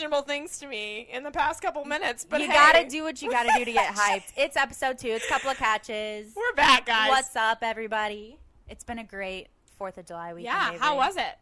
questionable 0.00 0.22
things 0.22 0.58
to 0.58 0.66
me 0.66 1.06
in 1.12 1.22
the 1.22 1.30
past 1.30 1.60
couple 1.60 1.84
minutes, 1.84 2.24
but 2.28 2.40
you 2.40 2.46
hey, 2.46 2.54
gotta 2.54 2.88
do 2.88 3.02
what 3.02 3.20
you 3.20 3.30
gotta 3.30 3.50
do 3.58 3.66
to 3.66 3.72
get 3.72 3.94
hyped. 3.94 4.32
It's 4.36 4.56
episode 4.56 4.96
two. 4.96 5.08
It's 5.08 5.26
a 5.26 5.28
couple 5.28 5.50
of 5.50 5.58
catches. 5.58 6.32
We're 6.34 6.54
back, 6.54 6.86
guys. 6.86 7.10
What's 7.10 7.36
up, 7.36 7.58
everybody? 7.60 8.38
It's 8.66 8.82
been 8.82 8.98
a 8.98 9.04
great 9.04 9.48
Fourth 9.76 9.98
of 9.98 10.06
July 10.06 10.32
weekend. 10.32 10.54
yeah? 10.54 10.78
How 10.78 10.96
was 10.96 11.16
it? 11.16 11.36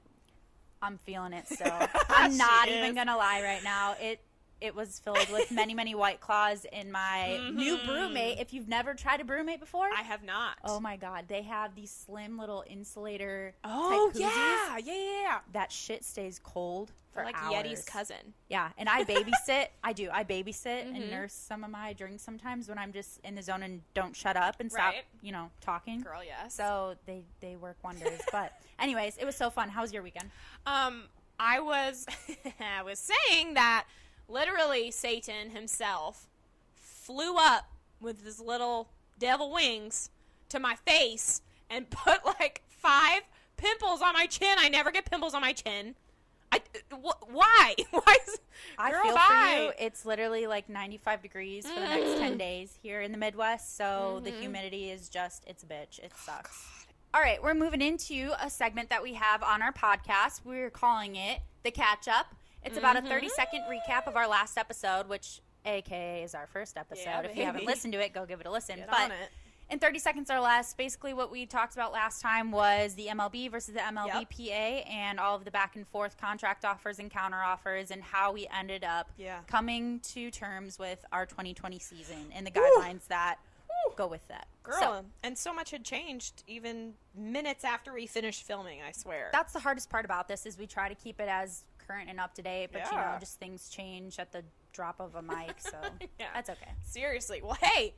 I'm 0.82 0.98
feeling 1.04 1.34
it 1.34 1.46
still. 1.52 1.72
I'm 2.08 2.36
not 2.36 2.68
even 2.68 2.96
gonna 2.96 3.16
lie 3.16 3.42
right 3.42 3.62
now. 3.62 3.94
It 4.00 4.20
it 4.60 4.74
was 4.74 4.98
filled 4.98 5.28
with 5.30 5.50
many, 5.50 5.74
many 5.74 5.94
white 5.94 6.20
claws 6.20 6.66
in 6.72 6.90
my 6.90 7.36
new 7.54 7.76
Mhm. 7.78 7.86
brewmate. 7.86 8.40
If 8.40 8.52
you've 8.52 8.68
never 8.68 8.94
tried 8.94 9.20
a 9.20 9.24
brewmate 9.24 9.60
before, 9.60 9.88
I 9.96 10.02
have 10.02 10.22
not. 10.22 10.56
oh 10.64 10.80
my 10.80 10.96
god, 10.96 11.26
they 11.28 11.42
have 11.42 11.74
these 11.74 11.90
slim 11.90 12.38
little 12.38 12.64
insulator 12.68 13.54
Oh 13.64 14.10
yeah, 14.14 14.28
yeah, 14.78 14.78
yeah, 14.78 15.20
yeah. 15.22 15.38
That 15.52 15.70
shit 15.72 16.04
stays 16.04 16.40
cold 16.42 16.90
for 17.12 17.16
They're 17.16 17.26
like 17.26 17.36
hours. 17.42 17.54
Yeti's 17.54 17.84
cousin. 17.84 18.34
Yeah, 18.48 18.70
and 18.76 18.88
I 18.88 19.04
babysit. 19.04 19.68
I 19.84 19.92
do. 19.92 20.08
I 20.12 20.24
babysit 20.24 20.86
Mhm. 20.86 20.96
and 20.96 21.10
nurse 21.10 21.32
some 21.32 21.64
of 21.64 21.70
my 21.70 21.92
drinks 21.92 22.22
sometimes 22.22 22.68
when 22.68 22.78
I'm 22.78 22.92
just 22.92 23.20
in 23.24 23.34
the 23.34 23.42
zone 23.42 23.62
and 23.62 23.82
don't 23.94 24.14
shut 24.14 24.36
up 24.36 24.60
and 24.60 24.70
stop, 24.70 24.92
Right. 24.94 25.04
you 25.22 25.32
know, 25.32 25.50
talking. 25.60 26.00
Girl, 26.00 26.22
yes. 26.24 26.54
So 26.54 26.96
they 27.06 27.24
they 27.40 27.56
work 27.56 27.76
wonders. 27.84 28.20
but 28.32 28.52
anyways, 28.78 29.16
it 29.18 29.24
was 29.24 29.36
so 29.36 29.50
fun. 29.50 29.68
How 29.68 29.82
was 29.82 29.92
your 29.92 30.02
weekend? 30.02 30.30
Um, 30.66 31.04
I 31.40 31.60
was 31.60 32.06
I 32.60 32.82
was 32.82 32.98
saying 32.98 33.54
that 33.54 33.86
literally 34.28 34.90
Satan 34.90 35.50
himself 35.50 36.26
flew 36.74 37.36
up 37.36 37.70
with 38.00 38.24
his 38.24 38.38
little 38.40 38.90
devil 39.18 39.52
wings 39.52 40.10
to 40.50 40.58
my 40.60 40.74
face 40.76 41.42
and 41.70 41.88
put 41.90 42.24
like 42.24 42.62
five 42.68 43.22
pimples 43.56 44.00
on 44.02 44.12
my 44.14 44.26
chin. 44.26 44.56
I 44.58 44.68
never 44.68 44.90
get 44.90 45.10
pimples 45.10 45.34
on 45.34 45.40
my 45.40 45.52
chin. 45.52 45.94
I 46.50 46.60
wh- 46.92 47.30
why? 47.34 47.74
Why 47.90 48.16
is 48.26 48.38
I 48.78 48.90
Girl, 48.90 49.02
feel 49.02 49.14
bye. 49.14 49.54
for 49.56 49.62
you. 49.64 49.86
It's 49.86 50.06
literally 50.06 50.46
like 50.46 50.68
95 50.70 51.20
degrees 51.22 51.66
for 51.66 51.78
the 51.78 51.86
next 51.86 52.18
10 52.18 52.34
Mm. 52.34 52.38
days 52.38 52.78
here 52.82 53.02
in 53.02 53.12
the 53.12 53.18
Midwest. 53.18 53.76
So 53.76 54.20
the 54.24 54.30
Mhm. 54.32 54.40
humidity 54.40 54.90
is 54.90 55.08
just, 55.10 55.44
it's 55.46 55.62
a 55.62 55.66
bitch. 55.66 56.00
Oh, 56.02 56.06
It 56.06 56.12
sucks. 56.16 56.86
All 57.12 57.20
right, 57.20 57.42
we're 57.42 57.54
moving 57.54 57.82
into 57.82 58.32
a 58.40 58.48
segment 58.48 58.88
that 58.90 59.02
we 59.02 59.14
have 59.14 59.42
on 59.42 59.60
our 59.62 59.72
podcast. 59.72 60.40
We're 60.44 60.70
calling 60.70 61.16
it 61.16 61.40
the 61.64 61.70
catch 61.70 62.08
up. 62.08 62.34
It's 62.64 62.76
about 62.76 62.96
a 62.96 63.02
Mhm. 63.02 63.08
30 63.08 63.28
second 63.30 63.62
recap 63.62 64.06
of 64.06 64.16
our 64.16 64.26
last 64.28 64.58
episode, 64.58 65.08
which 65.08 65.40
AKA 65.64 66.22
is 66.22 66.34
our 66.34 66.46
first 66.46 66.76
episode. 66.76 67.02
Yeah, 67.04 67.20
if 67.20 67.36
you 67.36 67.44
haven't 67.44 67.64
listened 67.64 67.92
to 67.94 68.00
it, 68.04 68.12
go 68.12 68.26
give 68.26 68.40
it 68.40 68.46
a 68.46 68.50
listen. 68.50 68.76
Get 68.76 68.90
but 68.90 69.12
in 69.70 69.78
30 69.78 69.98
seconds 69.98 70.30
or 70.30 70.40
less, 70.40 70.72
basically 70.74 71.12
what 71.12 71.30
we 71.30 71.44
talked 71.46 71.74
about 71.74 71.92
last 71.92 72.22
time 72.22 72.50
was 72.50 72.94
the 72.94 73.08
MLB 73.08 73.48
versus 73.48 73.74
the 73.74 73.80
MLBPA 73.80 74.84
and 74.88 75.20
all 75.20 75.34
of 75.36 75.44
the 75.44 75.50
back 75.50 75.76
and 75.76 75.86
forth 75.88 76.16
contract 76.16 76.64
offers 76.64 76.98
and 76.98 77.10
counter 77.10 77.42
offers 77.42 77.90
and 77.90 78.02
how 78.02 78.32
we 78.32 78.46
ended 78.48 78.82
up 78.84 79.10
Yeah. 79.16 79.42
coming 79.46 80.00
to 80.00 80.30
terms 80.30 80.78
with 80.78 81.04
our 81.12 81.26
2020 81.26 81.78
season 81.78 82.30
and 82.34 82.46
the 82.46 82.50
guidelines 82.50 83.06
that 83.08 83.38
go 83.96 84.06
with 84.06 84.26
that. 84.28 84.46
Girl, 84.62 84.78
So, 84.80 85.04
and 85.22 85.38
so 85.38 85.52
much 85.52 85.70
had 85.70 85.84
changed 85.84 86.42
even 86.46 86.96
minutes 87.14 87.64
after 87.64 87.92
we 87.92 88.06
finished 88.06 88.42
filming, 88.44 88.82
I 88.82 88.92
swear. 88.92 89.30
that's 89.32 89.52
the 89.52 89.60
hardest 89.60 89.88
part 89.88 90.04
about 90.04 90.28
this 90.28 90.44
is 90.46 90.58
we 90.58 90.66
try 90.66 90.88
to 90.88 90.94
keep 90.94 91.20
it 91.20 91.28
as 91.28 91.64
current 91.88 92.08
and 92.10 92.20
up 92.20 92.34
to 92.34 92.42
date, 92.42 92.70
but 92.72 92.82
you 92.90 92.96
know, 92.96 93.16
just 93.18 93.38
things 93.38 93.68
change 93.68 94.18
at 94.18 94.32
the 94.32 94.44
drop 94.72 95.00
of 95.00 95.14
a 95.14 95.22
mic, 95.22 95.54
so 95.58 95.70
Yeah. 96.18 96.26
that's 96.34 96.50
okay. 96.50 96.70
Seriously. 96.84 97.40
Well, 97.42 97.56
hey, 97.60 97.94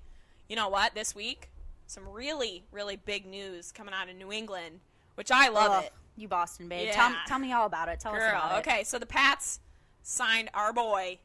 you 0.49 0.57
know 0.57 0.69
what? 0.69 0.95
This 0.95 1.15
week, 1.15 1.51
some 1.87 2.09
really, 2.09 2.65
really 2.73 2.97
big 2.97 3.27
news 3.27 3.73
coming 3.73 3.93
out 3.95 4.09
of 4.09 4.17
New 4.17 4.33
England, 4.33 4.81
which 5.17 5.31
I 5.31 5.49
love 5.49 5.85
it. 5.85 5.93
You 6.17 6.29
Boston 6.29 6.69
babe. 6.69 6.87
Yeah. 6.89 6.95
Tell, 6.95 7.15
tell 7.27 7.39
me 7.39 7.53
all 7.53 7.67
about 7.67 7.89
it. 7.89 7.99
Tell 8.01 8.13
us 8.13 8.19
Girl, 8.19 8.31
about 8.31 8.59
it. 8.59 8.69
okay, 8.69 8.85
so 8.85 8.99
the 8.99 9.07
Pats 9.07 9.61
signed 10.03 10.51
our 10.55 10.73
boy 10.73 11.19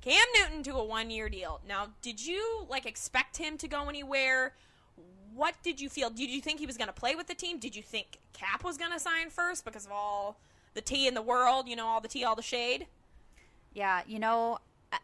Cam 0.00 0.24
Newton 0.34 0.62
to 0.64 0.72
a 0.76 0.84
one-year 0.84 1.28
deal. 1.28 1.60
Now, 1.68 1.88
did 2.00 2.24
you 2.24 2.66
like 2.68 2.86
expect 2.86 3.36
him 3.36 3.58
to 3.58 3.68
go 3.68 3.88
anywhere? 3.88 4.54
What 5.34 5.54
did 5.62 5.80
you 5.80 5.88
feel? 5.88 6.10
Did 6.10 6.30
you 6.30 6.40
think 6.40 6.58
he 6.58 6.66
was 6.66 6.76
going 6.76 6.88
to 6.88 6.92
play 6.94 7.14
with 7.14 7.26
the 7.26 7.34
team? 7.34 7.58
Did 7.58 7.76
you 7.76 7.82
think 7.82 8.18
Kap 8.32 8.64
was 8.64 8.76
going 8.76 8.92
to 8.92 8.98
sign 8.98 9.30
first 9.30 9.64
because 9.64 9.84
of 9.86 9.92
all 9.92 10.40
the 10.74 10.80
tea 10.80 11.06
in 11.06 11.14
the 11.14 11.22
world? 11.22 11.68
You 11.68 11.76
know, 11.76 11.86
all 11.86 12.00
the 12.00 12.08
tea, 12.08 12.24
all 12.24 12.36
the 12.36 12.42
shade. 12.42 12.86
Yeah, 13.72 14.02
you 14.06 14.18
know, 14.18 14.58
uh, 14.92 14.96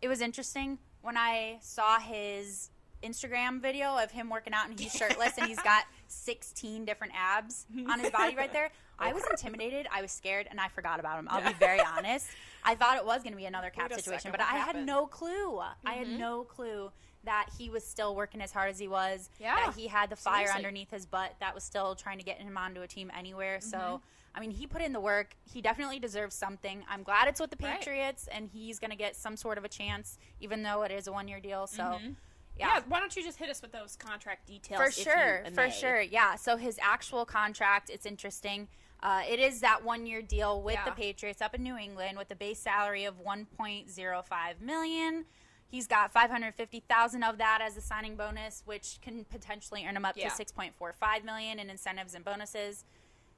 it 0.00 0.08
was 0.08 0.20
interesting 0.20 0.78
when 1.02 1.16
I 1.16 1.58
saw 1.60 1.98
his 1.98 2.70
Instagram 3.02 3.60
video 3.60 3.96
of 3.98 4.10
him 4.10 4.28
working 4.28 4.52
out 4.52 4.68
and 4.68 4.78
he's 4.78 4.92
shirtless 4.94 5.36
and 5.38 5.46
he's 5.48 5.60
got 5.62 5.84
16 6.08 6.84
different 6.84 7.12
abs 7.16 7.66
on 7.90 7.98
his 8.00 8.10
body 8.10 8.36
right 8.36 8.52
there. 8.52 8.70
I 8.98 9.14
was 9.14 9.22
intimidated, 9.30 9.86
I 9.90 10.02
was 10.02 10.12
scared, 10.12 10.46
and 10.50 10.60
I 10.60 10.68
forgot 10.68 11.00
about 11.00 11.18
him. 11.18 11.26
I'll 11.30 11.42
be 11.46 11.54
very 11.54 11.80
honest. 11.80 12.26
I 12.62 12.74
thought 12.74 12.98
it 12.98 13.06
was 13.06 13.22
going 13.22 13.32
to 13.32 13.38
be 13.38 13.46
another 13.46 13.70
Kap 13.70 13.90
situation, 13.94 14.30
but 14.30 14.42
I 14.42 14.56
had 14.58 14.84
no 14.84 15.06
clue. 15.06 15.58
I 15.86 15.94
had 15.94 16.06
Mhm. 16.06 16.18
no 16.18 16.42
clue 16.44 16.90
that 17.24 17.48
he 17.58 17.68
was 17.68 17.86
still 17.86 18.14
working 18.16 18.40
as 18.40 18.52
hard 18.52 18.70
as 18.70 18.78
he 18.78 18.88
was. 18.88 19.28
Yeah, 19.38 19.54
That 19.56 19.74
he 19.74 19.88
had 19.88 20.08
the 20.10 20.16
fire 20.16 20.46
seriously. 20.46 20.56
underneath 20.56 20.90
his 20.90 21.06
butt 21.06 21.34
that 21.40 21.54
was 21.54 21.64
still 21.64 21.94
trying 21.94 22.18
to 22.18 22.24
get 22.24 22.38
him 22.38 22.56
onto 22.56 22.80
a 22.82 22.86
team 22.86 23.10
anywhere. 23.16 23.60
So, 23.60 23.76
Mhm. 23.78 24.00
I 24.34 24.40
mean, 24.40 24.50
he 24.52 24.66
put 24.66 24.80
in 24.80 24.92
the 24.92 25.00
work. 25.00 25.36
He 25.44 25.60
definitely 25.60 25.98
deserves 25.98 26.34
something. 26.34 26.84
I'm 26.88 27.02
glad 27.02 27.28
it's 27.28 27.40
with 27.40 27.50
the 27.50 27.56
Right. 27.62 27.78
Patriots, 27.78 28.26
and 28.28 28.48
he's 28.48 28.78
going 28.78 28.90
to 28.90 28.96
get 28.96 29.16
some 29.16 29.36
sort 29.36 29.58
of 29.58 29.64
a 29.64 29.68
chance, 29.68 30.18
even 30.40 30.62
though 30.62 30.82
it 30.82 30.90
is 30.92 31.06
a 31.06 31.12
one 31.12 31.28
year 31.28 31.40
deal. 31.40 31.66
So, 31.66 31.82
Mhm. 31.82 32.16
yeah. 32.56 32.80
Why 32.86 33.00
don't 33.00 33.14
you 33.14 33.22
just 33.22 33.38
hit 33.38 33.50
us 33.50 33.60
with 33.60 33.72
those 33.72 33.96
contract 33.96 34.46
details? 34.46 34.80
For 34.80 34.90
sure, 34.90 35.44
for 35.52 35.70
sure, 35.70 36.00
yeah. 36.00 36.36
So 36.36 36.56
his 36.56 36.78
actual 36.80 37.26
contract, 37.26 37.90
it's 37.90 38.06
interesting. 38.06 38.68
Uh, 39.02 39.22
it 39.26 39.40
is 39.40 39.60
that 39.60 39.82
one-year 39.82 40.20
deal 40.20 40.60
with 40.62 40.78
the 40.84 40.92
Patriots 40.92 41.40
up 41.40 41.54
in 41.54 41.62
New 41.62 41.76
England 41.78 42.18
with 42.18 42.30
a 42.30 42.34
base 42.36 42.60
salary 42.60 43.04
of 43.04 43.18
1.05 43.18 44.60
million. 44.60 45.24
He's 45.70 45.86
got 45.86 46.12
550,000 46.12 47.22
of 47.22 47.38
that 47.38 47.60
as 47.62 47.76
a 47.76 47.80
signing 47.80 48.16
bonus, 48.16 48.62
which 48.66 48.98
can 49.02 49.24
potentially 49.24 49.86
earn 49.86 49.96
him 49.96 50.04
up 50.04 50.16
Yeah. 50.16 50.28
to 50.28 50.34
6.45 50.34 51.24
million 51.24 51.58
in 51.60 51.70
incentives 51.70 52.14
and 52.14 52.24
bonuses. 52.24 52.84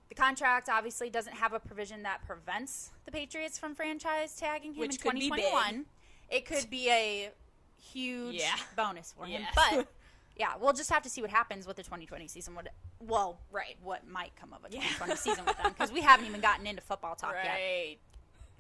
The 0.09 0.15
contract 0.15 0.69
obviously 0.71 1.11
doesn't 1.11 1.35
have 1.35 1.53
a 1.53 1.61
provision 1.61 2.03
that 2.05 2.25
prevents 2.27 2.91
the 3.05 3.13
Patriots 3.13 3.59
from 3.59 3.75
franchise 3.75 4.35
tagging 4.35 4.73
him 4.75 4.81
Which 4.81 4.97
in 4.97 5.03
could 5.03 5.13
be 5.15 5.31
big. 5.31 5.41
2021. 5.45 5.87
It 6.31 6.47
could 6.47 6.71
be 6.71 6.89
a 6.91 7.31
huge 7.77 8.37
Yeah. 8.37 8.57
bonus 8.77 9.13
for 9.13 9.27
him, 9.27 9.43
Yes. 9.43 9.55
but 9.55 9.89
yeah, 10.37 10.57
we'll 10.57 10.73
just 10.73 10.91
have 10.91 11.03
to 11.03 11.11
see 11.11 11.21
what 11.21 11.31
happens 11.31 11.67
with 11.67 11.77
the 11.77 11.83
2020 11.83 12.29
season. 12.29 12.55
What 12.55 12.69
well, 12.99 13.41
Right. 13.51 13.77
what 13.83 14.07
might 14.07 14.35
come 14.37 14.53
of 14.55 14.65
a 14.65 14.69
Yeah. 14.71 14.81
2020 14.83 15.17
season 15.17 15.45
with 15.45 15.57
them 15.63 15.73
because 15.73 15.93
we 15.93 16.01
haven't 16.01 16.25
even 16.27 16.41
gotten 16.41 16.67
into 16.67 16.81
football 16.81 17.15
talk 17.15 17.35
yet. 17.43 17.99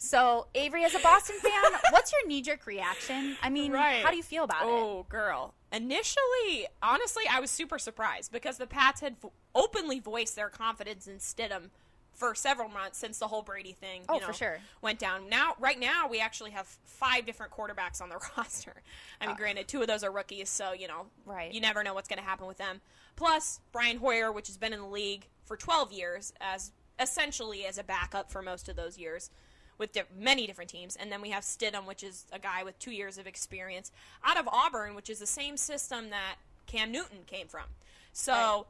So, 0.03 0.49
Avery, 0.57 0.83
as 0.85 0.97
a 0.97 0.99
Boston 0.99 1.37
fan, 1.39 1.73
what's 1.91 2.11
your 2.11 2.27
knee 2.27 2.43
jerk 2.43 2.67
reaction? 2.67 3.37
I 3.41 3.49
mean, 3.51 3.71
Right. 3.71 4.05
how 4.05 4.11
do 4.11 4.17
you 4.17 4.23
feel 4.25 4.43
about 4.43 4.63
it? 4.63 4.69
Oh, 4.69 5.05
girl. 5.09 5.55
Initially, 5.71 6.67
honestly, 6.83 7.23
I 7.31 7.39
was 7.39 7.53
super 7.53 7.79
surprised 7.79 8.33
because 8.33 8.59
the 8.59 8.67
Pats 8.67 9.01
had 9.01 9.17
vo- 9.21 9.33
openly 9.55 10.01
voiced 10.01 10.35
their 10.35 10.49
confidence 10.49 11.07
in 11.07 11.19
Stidham 11.19 11.71
for 12.15 12.35
several 12.35 12.69
months 12.69 12.99
since 12.99 13.21
the 13.21 13.29
whole 13.29 13.43
Brady 13.43 13.75
thing. 13.75 14.03
Oh, 14.09 14.19
you 14.19 14.27
for 14.27 14.33
sure. 14.33 14.59
Went 14.81 14.99
down. 14.99 15.29
Now, 15.29 15.55
right 15.61 15.79
now, 15.79 16.09
we 16.09 16.19
actually 16.19 16.51
have 16.51 16.67
five 16.85 17.25
different 17.25 17.53
quarterbacks 17.53 18.03
on 18.03 18.09
the 18.09 18.19
roster. 18.37 18.83
I 19.21 19.27
mean, 19.27 19.35
Uh. 19.37 19.39
granted, 19.39 19.69
two 19.69 19.83
of 19.83 19.87
those 19.87 20.03
are 20.03 20.11
rookies, 20.11 20.51
so 20.51 20.73
you 20.73 20.89
know, 20.89 21.07
Right. 21.25 21.53
you 21.53 21.61
never 21.61 21.85
know 21.85 21.95
what's 21.95 22.09
going 22.09 22.19
to 22.19 22.25
happen 22.29 22.49
with 22.49 22.59
them. 22.59 22.81
Plus, 23.15 23.61
Brian 23.71 23.99
Hoyer, 23.99 24.33
which 24.33 24.49
has 24.49 24.57
been 24.59 24.73
in 24.73 24.81
the 24.81 24.87
league 24.87 25.29
for 25.45 25.57
12 25.57 25.93
years, 25.93 26.33
as 26.41 26.73
essentially 26.99 27.65
as 27.67 27.79
a 27.79 27.85
backup 27.85 28.33
for 28.33 28.43
most 28.43 28.69
of 28.69 28.75
those 28.75 28.99
years 28.99 29.31
with 29.79 29.93
di- 29.93 30.03
many 30.19 30.47
different 30.47 30.71
teams. 30.71 30.97
And 30.97 31.11
then 31.11 31.21
we 31.21 31.31
have 31.31 31.43
Stidham, 31.43 31.87
which 31.87 32.03
is 32.03 32.27
a 32.33 32.39
guy 32.39 32.63
with 32.65 32.79
two 32.79 32.93
years 32.93 33.19
of 33.19 33.27
experience 33.27 33.93
out 34.25 34.39
of 34.39 34.49
Auburn, 34.49 34.95
which 34.95 35.11
is 35.11 35.19
the 35.19 35.27
same 35.27 35.57
system 35.57 36.11
that 36.11 36.37
Cam 36.67 36.93
Newton 36.93 37.19
came 37.27 37.49
from. 37.49 37.65
So. 38.13 38.33
Right. 38.33 38.63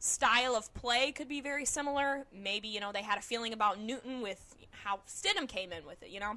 Style 0.00 0.54
of 0.54 0.72
play 0.74 1.10
could 1.10 1.28
be 1.28 1.40
very 1.40 1.64
similar. 1.64 2.24
Maybe, 2.32 2.68
you 2.68 2.78
know, 2.78 2.92
they 2.92 3.02
had 3.02 3.18
a 3.18 3.20
feeling 3.20 3.52
about 3.52 3.80
Newton 3.80 4.20
with 4.20 4.54
how 4.70 5.00
Stidham 5.08 5.48
came 5.48 5.72
in 5.72 5.84
with 5.84 6.00
it, 6.04 6.10
you 6.10 6.20
know? 6.20 6.34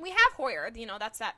We 0.00 0.08
have 0.08 0.32
Hoyer, 0.34 0.70
you 0.74 0.86
know, 0.86 0.96
that's 0.98 1.18
that 1.18 1.36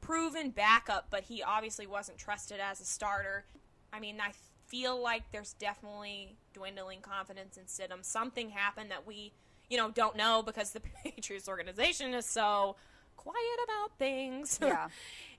proven 0.00 0.50
backup, 0.50 1.06
but 1.08 1.22
he 1.22 1.44
obviously 1.44 1.86
wasn't 1.86 2.18
trusted 2.18 2.58
as 2.58 2.80
a 2.80 2.84
starter. 2.84 3.44
I 3.92 4.00
mean, 4.00 4.20
I 4.20 4.32
feel 4.66 5.00
like 5.00 5.30
there's 5.30 5.52
definitely 5.52 6.34
dwindling 6.52 7.02
confidence 7.02 7.56
in 7.56 7.66
Stidham. 7.66 8.04
Something 8.04 8.50
happened 8.50 8.90
that 8.90 9.06
we, 9.06 9.30
you 9.68 9.76
know, 9.76 9.90
don't 9.90 10.16
know 10.16 10.42
because 10.44 10.72
the 10.72 10.80
Patriots 11.04 11.48
organization 11.48 12.14
is 12.14 12.26
so 12.26 12.76
quiet 13.16 13.58
about 13.64 13.98
things. 13.98 14.58
Yeah. 14.62 14.88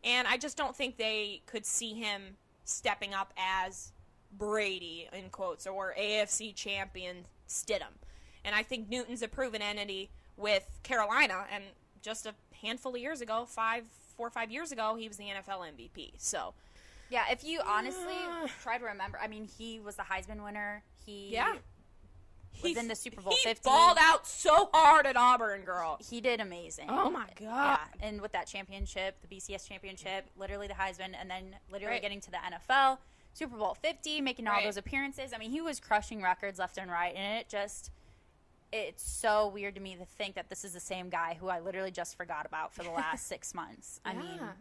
and 0.03 0.27
I 0.27 0.37
just 0.37 0.57
don't 0.57 0.75
think 0.75 0.97
they 0.97 1.41
could 1.45 1.65
see 1.65 1.93
him 1.93 2.35
stepping 2.65 3.13
up 3.13 3.33
as 3.37 3.91
Brady 4.37 5.07
in 5.13 5.29
quotes 5.29 5.65
or 5.65 5.93
AFC 5.97 6.53
champion 6.53 7.25
Stidham. 7.47 7.93
And 8.43 8.53
I 8.55 8.63
think 8.63 8.89
Newton's 8.89 9.21
a 9.21 9.27
proven 9.27 9.61
entity 9.61 10.09
with 10.35 10.67
Carolina 10.83 11.45
and 11.53 11.63
just 12.01 12.25
a 12.25 12.33
handful 12.61 12.93
of 12.95 13.01
years 13.01 13.21
ago, 13.21 13.45
five, 13.47 13.83
four 14.15 14.27
or 14.27 14.31
five 14.31 14.51
years 14.51 14.71
ago, 14.71 14.95
he 14.95 15.07
was 15.07 15.17
the 15.17 15.25
NFL 15.25 15.59
MVP. 15.75 16.11
So 16.17 16.53
Yeah, 17.09 17.23
if 17.31 17.43
you 17.43 17.61
honestly 17.65 18.15
try 18.61 18.77
to 18.77 18.85
remember, 18.85 19.17
I 19.21 19.27
mean, 19.27 19.47
he 19.57 19.79
was 19.79 19.95
the 19.95 20.03
Heisman 20.03 20.43
winner. 20.43 20.83
He 21.05 21.29
Yeah. 21.31 21.55
Was 22.63 22.77
in 22.77 22.87
the 22.87 22.95
Super 22.95 23.21
Bowl 23.21 23.33
he 23.33 23.43
50. 23.49 23.61
balled 23.63 23.97
out 23.99 24.25
so 24.27 24.69
hard 24.73 25.05
at 25.05 25.15
Auburn, 25.15 25.61
girl. 25.61 25.97
He 26.09 26.21
did 26.21 26.39
amazing. 26.39 26.87
Oh 26.89 27.09
my 27.09 27.27
god. 27.39 27.39
Yeah, 27.39 27.77
and 28.01 28.21
with 28.21 28.31
that 28.31 28.47
championship, 28.47 29.15
the 29.21 29.27
BCS 29.27 29.67
championship, 29.67 30.25
literally 30.35 30.67
the 30.67 30.73
Heisman, 30.73 31.13
and 31.19 31.29
then 31.29 31.55
literally 31.69 31.93
Right. 31.95 32.01
getting 32.01 32.19
to 32.21 32.31
the 32.31 32.37
NFL, 32.37 32.99
Super 33.33 33.55
Bowl 33.57 33.75
50, 33.75 34.21
making 34.21 34.47
all 34.47 34.53
Right. 34.53 34.63
those 34.65 34.77
appearances. 34.77 35.33
I 35.33 35.37
mean, 35.37 35.51
he 35.51 35.61
was 35.61 35.79
crushing 35.79 36.21
records 36.23 36.57
left 36.59 36.77
and 36.77 36.89
right, 36.91 37.13
and 37.15 37.39
it 37.39 37.47
just. 37.49 37.91
It's 38.73 39.01
so 39.09 39.47
weird 39.47 39.75
to 39.75 39.81
me 39.81 39.95
to 39.95 40.03
think 40.03 40.35
that 40.35 40.49
this 40.49 40.65
is 40.65 40.73
the 40.73 40.81
same 40.81 41.09
guy 41.09 41.35
who 41.39 41.47
I 41.47 41.61
literally 41.61 41.89
just 41.91 42.17
forgot 42.17 42.45
about 42.45 42.73
for 42.73 42.83
the 42.83 42.89
last 43.03 43.25
six 43.27 43.53
months. 43.53 44.01
I 44.03 44.13
mean, 44.13 44.35
Yeah. 44.35 44.51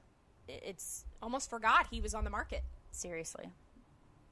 it- 0.46 0.62
it's 0.64 1.04
Almost 1.20 1.50
forgot 1.50 1.88
he 1.88 2.00
was 2.00 2.14
on 2.14 2.22
the 2.22 2.30
market. 2.30 2.62
seriously. 2.92 3.50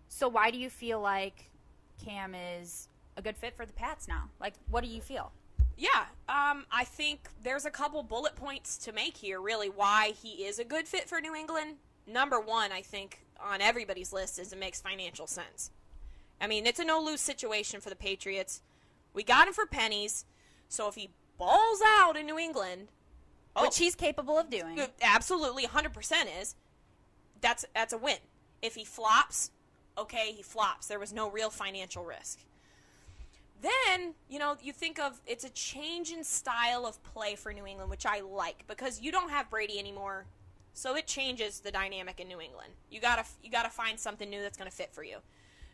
So, 0.08 0.28
why 0.28 0.50
do 0.52 0.58
you 0.58 0.70
feel 0.70 1.00
like 1.00 1.50
Cam 1.98 2.36
is 2.36 2.88
a 3.16 3.22
good 3.22 3.36
fit 3.36 3.56
for 3.56 3.66
the 3.66 3.72
Pats 3.72 4.08
now? 4.08 4.30
Like, 4.40 4.54
what 4.70 4.84
do 4.84 4.90
you 4.90 5.00
feel? 5.00 5.32
Yeah, 5.76 6.06
um, 6.28 6.66
I 6.70 6.84
think 6.84 7.28
there's 7.42 7.64
a 7.64 7.70
couple 7.70 8.02
bullet 8.02 8.36
points 8.36 8.76
to 8.78 8.92
make 8.92 9.16
here, 9.16 9.40
really, 9.40 9.68
why 9.68 10.12
he 10.22 10.44
is 10.44 10.58
a 10.58 10.64
good 10.64 10.86
fit 10.86 11.08
for 11.08 11.20
New 11.20 11.34
England. 11.34 11.76
Number 12.06 12.38
one, 12.38 12.70
I 12.70 12.80
think, 12.82 13.24
on 13.40 13.60
everybody's 13.60 14.12
list 14.12 14.38
is 14.38 14.52
it 14.52 14.58
makes 14.58 14.80
financial 14.80 15.26
sense. 15.26 15.70
I 16.40 16.46
mean, 16.46 16.66
it's 16.66 16.78
a 16.78 16.84
no 16.84 17.00
lose 17.00 17.20
situation 17.20 17.80
for 17.80 17.90
the 17.90 17.96
Patriots. 17.96 18.62
We 19.14 19.24
got 19.24 19.48
him 19.48 19.54
for 19.54 19.66
pennies, 19.66 20.24
so 20.68 20.88
if 20.88 20.94
he 20.94 21.10
balls 21.38 21.80
out 21.84 22.16
in 22.16 22.26
New 22.26 22.38
England, 22.38 22.88
oh, 23.56 23.62
Which 23.62 23.78
he's 23.78 23.94
capable 23.94 24.38
of 24.38 24.50
doing. 24.50 24.78
absolutely 25.02 25.64
100% 25.64 26.12
is, 26.40 26.54
that's, 27.40 27.64
that's 27.74 27.92
a 27.92 27.98
win. 27.98 28.18
If 28.62 28.74
he 28.74 28.84
flops, 28.84 29.50
okay, 29.98 30.32
he 30.32 30.42
flops. 30.42 30.86
There 30.86 30.98
was 30.98 31.12
no 31.12 31.30
real 31.30 31.50
financial 31.50 32.04
risk. 32.04 32.40
Then, 33.64 34.14
you 34.28 34.38
know, 34.38 34.56
you 34.62 34.72
think 34.72 34.98
of 34.98 35.20
it's 35.26 35.44
a 35.44 35.50
change 35.50 36.10
in 36.10 36.22
style 36.22 36.84
of 36.84 37.02
play 37.02 37.34
for 37.34 37.52
New 37.52 37.66
England, 37.66 37.90
which 37.90 38.04
I 38.04 38.20
like 38.20 38.66
because 38.66 39.00
you 39.00 39.10
don't 39.10 39.30
have 39.30 39.48
Brady 39.48 39.78
anymore. 39.78 40.26
So 40.74 40.96
it 40.96 41.06
changes 41.06 41.60
the 41.60 41.70
dynamic 41.70 42.20
in 42.20 42.28
New 42.28 42.40
England. 42.40 42.72
You 42.90 43.00
got 43.00 43.16
to 43.16 43.24
you 43.42 43.50
got 43.50 43.62
to 43.62 43.70
find 43.70 43.98
something 43.98 44.28
new 44.28 44.42
that's 44.42 44.58
going 44.58 44.70
to 44.70 44.76
fit 44.76 44.92
for 44.92 45.02
you. 45.02 45.18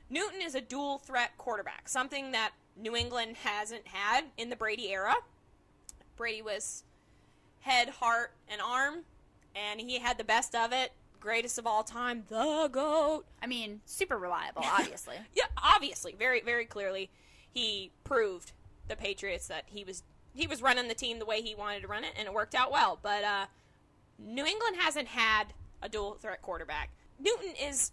Newton 0.08 0.40
is 0.40 0.54
a 0.54 0.60
dual 0.60 0.98
threat 0.98 1.30
quarterback, 1.38 1.88
something 1.88 2.32
that 2.32 2.52
New 2.76 2.94
England 2.94 3.36
hasn't 3.42 3.86
had 3.88 4.24
in 4.36 4.50
the 4.50 4.56
Brady 4.56 4.92
era. 4.92 5.14
Brady 6.16 6.42
was 6.42 6.84
head, 7.60 7.88
heart, 7.88 8.32
and 8.48 8.60
arm, 8.60 9.00
and 9.54 9.80
he 9.80 9.98
had 9.98 10.18
the 10.18 10.24
best 10.24 10.54
of 10.54 10.72
it. 10.72 10.92
Greatest 11.18 11.58
of 11.58 11.66
all 11.66 11.82
time, 11.82 12.24
the 12.28 12.68
GOAT. 12.70 13.24
I 13.42 13.46
mean, 13.46 13.80
super 13.84 14.18
reliable, 14.18 14.62
obviously. 14.64 15.16
Yeah, 15.34 15.44
obviously, 15.62 16.14
very, 16.18 16.40
very 16.40 16.64
clearly, 16.64 17.10
he 17.52 17.90
proved 18.04 18.52
the 18.88 18.96
Patriots 18.96 19.48
that 19.48 19.64
he 19.66 19.84
was 19.84 20.02
he 20.32 20.46
was 20.46 20.62
running 20.62 20.88
the 20.88 20.94
team 20.94 21.18
the 21.18 21.26
way 21.26 21.42
he 21.42 21.54
wanted 21.54 21.80
to 21.82 21.88
run 21.88 22.04
it, 22.04 22.12
and 22.16 22.26
it 22.26 22.34
worked 22.34 22.54
out 22.54 22.70
well. 22.70 22.98
But 23.02 23.24
uh, 23.24 23.46
New 24.18 24.46
England 24.46 24.76
hasn't 24.78 25.08
had 25.08 25.52
a 25.82 25.88
dual 25.88 26.14
threat 26.14 26.40
quarterback. 26.40 26.90
Newton 27.18 27.54
is 27.60 27.92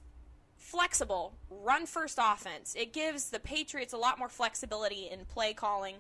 flexible, 0.58 1.34
run 1.50 1.86
first 1.86 2.20
offense. 2.22 2.76
It 2.78 2.94
gives 2.94 3.30
the 3.30 3.40
Patriots 3.40 3.94
a 3.94 3.98
lot 3.98 4.20
more 4.20 4.30
flexibility 4.30 5.10
in 5.10 5.26
play 5.26 5.54
calling, 5.54 5.96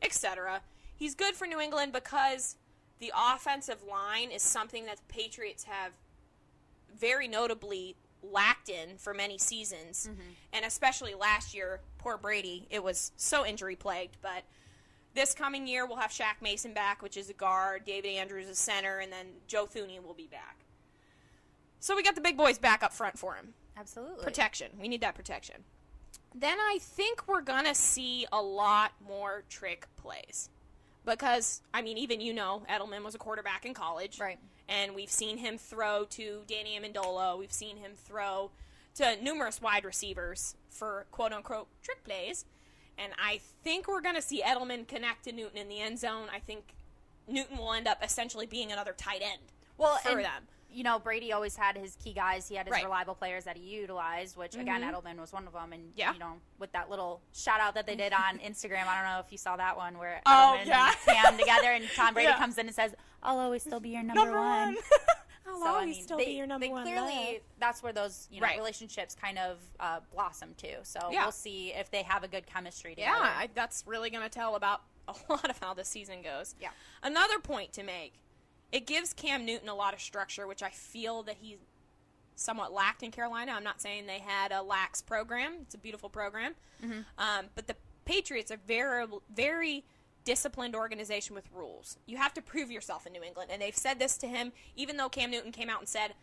etc. 0.00 0.62
He's 0.96 1.14
good 1.14 1.34
for 1.34 1.46
New 1.46 1.60
England 1.60 1.92
because 1.92 2.56
the 3.00 3.12
offensive 3.16 3.82
line 3.82 4.30
is 4.30 4.42
something 4.42 4.86
that 4.86 4.96
the 4.96 5.12
Patriots 5.12 5.64
have 5.64 5.92
very 6.96 7.26
notably 7.26 7.96
lacked 8.22 8.68
in 8.68 8.96
for 8.98 9.14
many 9.14 9.38
seasons, 9.38 10.08
mm-hmm. 10.10 10.30
and 10.52 10.64
especially 10.64 11.14
last 11.14 11.54
year, 11.54 11.80
poor 11.98 12.16
Brady. 12.16 12.66
It 12.70 12.82
was 12.82 13.12
so 13.16 13.44
injury 13.44 13.76
plagued, 13.76 14.16
but 14.22 14.44
this 15.14 15.34
coming 15.34 15.66
year 15.66 15.86
we'll 15.86 15.98
have 15.98 16.10
Shaq 16.10 16.40
Mason 16.40 16.72
back, 16.72 17.02
which 17.02 17.16
is 17.16 17.28
a 17.30 17.34
guard. 17.34 17.84
David 17.84 18.10
Andrews 18.10 18.48
is 18.48 18.58
center, 18.58 18.98
and 18.98 19.12
then 19.12 19.26
Joe 19.46 19.66
Thuney 19.66 20.02
will 20.02 20.14
be 20.14 20.26
back. 20.26 20.64
So 21.80 21.96
we 21.96 22.02
got 22.02 22.14
the 22.14 22.20
big 22.20 22.36
boys 22.36 22.58
back 22.58 22.82
up 22.82 22.92
front 22.92 23.18
for 23.18 23.34
him. 23.34 23.54
Absolutely. 23.76 24.22
Protection. 24.22 24.70
We 24.80 24.88
need 24.88 25.00
that 25.00 25.14
protection. 25.14 25.64
Then 26.34 26.58
I 26.58 26.78
think 26.80 27.26
we're 27.26 27.42
gonna 27.42 27.74
see 27.74 28.26
a 28.32 28.40
lot 28.40 28.92
more 29.06 29.44
trick 29.48 29.86
plays. 29.96 30.48
Because 31.04 31.62
I 31.74 31.82
mean, 31.82 31.98
even 31.98 32.20
you 32.20 32.32
know, 32.32 32.62
Edelman 32.70 33.04
was 33.04 33.14
a 33.14 33.18
quarterback 33.18 33.66
in 33.66 33.74
college, 33.74 34.20
Right. 34.20 34.38
And 34.68 34.94
we've 34.94 35.10
seen 35.10 35.38
him 35.38 35.58
throw 35.58 36.04
to 36.10 36.42
Danny 36.46 36.78
Amendola. 36.78 37.38
We've 37.38 37.52
seen 37.52 37.76
him 37.78 37.92
throw 37.96 38.50
to 38.94 39.16
numerous 39.22 39.60
wide 39.60 39.84
receivers 39.84 40.54
for 40.70 41.06
quote 41.10 41.32
unquote 41.32 41.68
trick 41.82 42.04
plays. 42.04 42.44
And 42.98 43.12
I 43.18 43.40
think 43.64 43.88
we're 43.88 44.00
going 44.02 44.14
to 44.16 44.22
see 44.22 44.42
Edelman 44.42 44.86
connect 44.86 45.24
to 45.24 45.32
Newton 45.32 45.56
in 45.58 45.68
the 45.68 45.80
end 45.80 45.98
zone. 45.98 46.28
I 46.32 46.38
think 46.38 46.74
Newton 47.26 47.56
will 47.58 47.72
end 47.72 47.88
up 47.88 48.02
essentially 48.04 48.46
being 48.46 48.70
another 48.70 48.92
tight 48.96 49.22
end 49.22 49.40
Well, 49.78 49.96
for 49.98 50.10
and, 50.10 50.24
them. 50.24 50.48
you 50.70 50.84
know, 50.84 50.98
Brady 50.98 51.32
always 51.32 51.56
had 51.56 51.76
his 51.76 51.96
key 51.96 52.12
guys. 52.12 52.48
He 52.48 52.54
had 52.56 52.66
his 52.66 52.72
Right. 52.72 52.84
reliable 52.84 53.14
players 53.14 53.44
that 53.44 53.56
he 53.56 53.62
utilized, 53.62 54.36
which 54.36 54.54
again, 54.56 54.82
Mhm. 54.82 54.92
Edelman 54.92 55.16
was 55.18 55.32
one 55.32 55.46
of 55.46 55.54
them. 55.54 55.72
And 55.72 55.92
Yeah. 55.96 56.12
you 56.12 56.18
know, 56.18 56.40
with 56.58 56.72
that 56.72 56.90
little 56.90 57.22
shout 57.34 57.60
out 57.60 57.74
that 57.74 57.86
they 57.86 57.96
did 57.96 58.12
on 58.12 58.38
Instagram, 58.44 58.86
I 58.86 58.96
don't 59.02 59.10
know 59.10 59.20
if 59.20 59.32
you 59.32 59.38
saw 59.38 59.56
that 59.56 59.76
one 59.76 59.96
where 59.98 60.20
Oh, 60.26 60.58
Edelman 60.60 60.66
yeah. 60.66 60.88
and 61.06 61.16
Cam 61.16 61.38
together, 61.38 61.72
and 61.72 61.88
Tom 61.96 62.12
Brady 62.14 62.28
Yeah. 62.28 62.38
comes 62.38 62.58
in 62.58 62.66
and 62.66 62.74
says, 62.74 62.94
"I'll 63.22 63.38
always 63.38 63.62
still 63.62 63.80
be 63.80 63.90
your 63.90 64.02
number, 64.02 64.32
one." 64.38 64.76
I'll 65.46 65.58
So 65.60 65.66
I 65.66 65.68
always 65.70 65.96
mean, 65.96 66.04
still 66.04 66.18
they, 66.18 66.24
be 66.26 66.30
your 66.32 66.46
number 66.46 66.66
they 66.66 66.70
one. 66.72 66.84
clearly 66.84 67.14
love. 67.14 67.36
that's 67.58 67.82
where 67.82 67.92
those 67.92 68.28
you 68.30 68.40
know 68.40 68.46
Right. 68.46 68.56
relationships 68.56 69.14
kind 69.14 69.38
of 69.38 69.58
uh, 69.80 70.00
blossom 70.12 70.54
too. 70.56 70.76
So 70.84 71.00
Yeah. 71.10 71.22
we'll 71.24 71.32
see 71.32 71.72
if 71.74 71.90
they 71.90 72.02
have 72.04 72.22
a 72.22 72.28
good 72.28 72.46
chemistry 72.46 72.94
Yeah. 72.96 73.12
I, 73.18 73.48
that's 73.54 73.82
really 73.86 74.08
going 74.10 74.22
to 74.22 74.28
tell 74.30 74.54
about 74.54 74.82
a 75.08 75.14
lot 75.28 75.50
of 75.50 75.58
how 75.58 75.74
the 75.74 75.84
season 75.84 76.22
goes. 76.22 76.54
Yeah. 76.60 76.70
Another 77.02 77.38
point 77.40 77.72
to 77.74 77.82
make 77.82 78.14
it 78.70 78.86
gives 78.86 79.12
Cam 79.12 79.44
Newton 79.44 79.68
a 79.68 79.74
lot 79.74 79.92
of 79.94 80.00
structure, 80.00 80.46
which 80.46 80.62
I 80.62 80.70
feel 80.70 81.22
that 81.24 81.36
he 81.40 81.58
somewhat 82.36 82.72
lacked 82.72 83.02
in 83.02 83.10
Carolina. 83.10 83.52
I'm 83.52 83.64
not 83.64 83.82
saying 83.82 84.06
they 84.06 84.20
had 84.20 84.52
a 84.52 84.62
lax 84.62 85.02
program, 85.02 85.56
it's 85.62 85.74
a 85.74 85.78
beautiful 85.78 86.08
program. 86.08 86.54
Mhm. 86.82 87.04
Um, 87.18 87.46
but 87.54 87.66
the 87.66 87.76
Patriots 88.04 88.50
are 88.50 88.56
very, 88.66 89.06
very 89.32 89.84
disciplined 90.24 90.74
organization 90.74 91.34
with 91.34 91.48
rules. 91.52 91.98
You 92.06 92.16
have 92.16 92.32
to 92.34 92.42
prove 92.42 92.70
yourself 92.70 93.06
in 93.06 93.12
New 93.12 93.22
England. 93.22 93.50
And 93.52 93.60
they've 93.60 93.76
said 93.76 93.98
this 93.98 94.16
to 94.18 94.26
him, 94.26 94.52
even 94.76 94.96
though 94.96 95.08
Cam 95.08 95.30
Newton 95.30 95.52
came 95.52 95.68
out 95.68 95.80
and 95.80 95.88
said, 95.88 96.14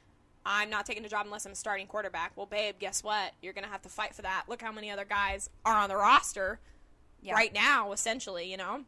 I'm 0.46 0.70
not 0.70 0.86
taking 0.86 1.04
a 1.06 1.10
job 1.10 1.26
unless 1.26 1.46
I'm 1.46 1.52
a 1.52 1.56
starting 1.56 1.86
quarterback. 1.88 2.32
Well, 2.36 2.46
babe, 2.46 2.76
guess 2.80 3.04
what? 3.04 3.34
You're 3.42 3.54
going 3.54 3.66
to 3.66 3.70
have 3.70 3.82
to 3.82 3.90
fight 3.90 4.16
for 4.16 4.22
that. 4.22 4.46
Look 4.48 4.62
how 4.62 4.72
many 4.72 4.90
other 4.90 5.06
guys 5.06 5.50
are 5.66 5.76
on 5.76 5.90
the 5.90 5.98
roster 5.98 6.60
Yeah. 7.22 7.34
right 7.34 7.54
now, 7.54 7.92
essentially, 7.92 8.50
you 8.50 8.58
know? 8.58 8.86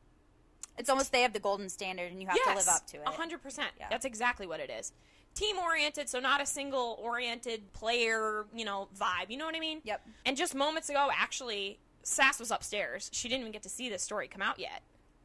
It's 0.77 0.89
almost 0.89 1.11
they 1.11 1.21
have 1.23 1.33
the 1.33 1.39
golden 1.39 1.67
standard, 1.67 2.11
and 2.11 2.21
you 2.21 2.27
have 2.29 2.41
to 2.41 2.55
live 2.55 2.67
up 2.69 2.87
to 2.87 2.97
it. 2.97 3.03
A 3.05 3.11
hundred 3.11 3.43
percent. 3.43 3.71
Yeah. 3.77 3.87
That's 3.89 4.05
exactly 4.05 4.47
what 4.47 4.61
it 4.61 4.69
is. 4.69 4.93
Team 5.35 5.57
oriented, 5.59 6.07
so 6.09 6.19
not 6.19 6.41
a 6.41 6.45
single 6.45 6.97
oriented 7.01 7.71
player, 7.73 8.45
you 8.55 8.63
know, 8.65 8.87
vibe. 8.97 9.29
You 9.29 9.37
know 9.37 9.45
what 9.45 9.55
I 9.55 9.59
mean? 9.59 9.81
Yep. 9.83 10.01
And 10.25 10.37
just 10.37 10.55
moments 10.55 10.89
ago, 10.89 11.09
actually, 11.13 11.79
Sass 12.03 12.39
was 12.39 12.51
upstairs. 12.51 13.09
She 13.13 13.27
didn't 13.27 13.41
even 13.41 13.51
get 13.51 13.63
to 13.63 13.69
see 13.69 13.89
this 13.89 14.01
story 14.01 14.27
come 14.29 14.41
out 14.41 14.59
yet. 14.59 14.81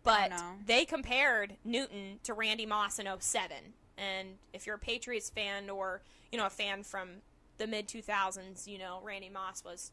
But 0.06 0.32
they 0.64 0.84
compared 0.84 1.56
Newton 1.64 2.20
to 2.22 2.32
Randy 2.32 2.64
Moss 2.64 2.98
in 2.98 3.06
07. 3.18 3.56
And 3.98 4.28
if 4.52 4.66
you're 4.66 4.76
a 4.76 4.78
Patriots 4.78 5.30
fan 5.30 5.68
or, 5.68 6.02
you 6.30 6.38
know, 6.38 6.46
a 6.46 6.50
fan 6.50 6.82
from 6.82 7.08
the 7.58 7.66
mid 7.66 7.88
2000s, 7.88 8.66
you 8.66 8.78
know, 8.78 9.00
Randy 9.02 9.28
Moss 9.28 9.64
was 9.64 9.90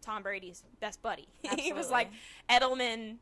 Tom 0.00 0.22
Brady's 0.22 0.64
best 0.80 1.02
buddy. 1.02 1.28
he 1.58 1.72
was 1.72 1.90
like 1.90 2.10
Edelman 2.48 3.16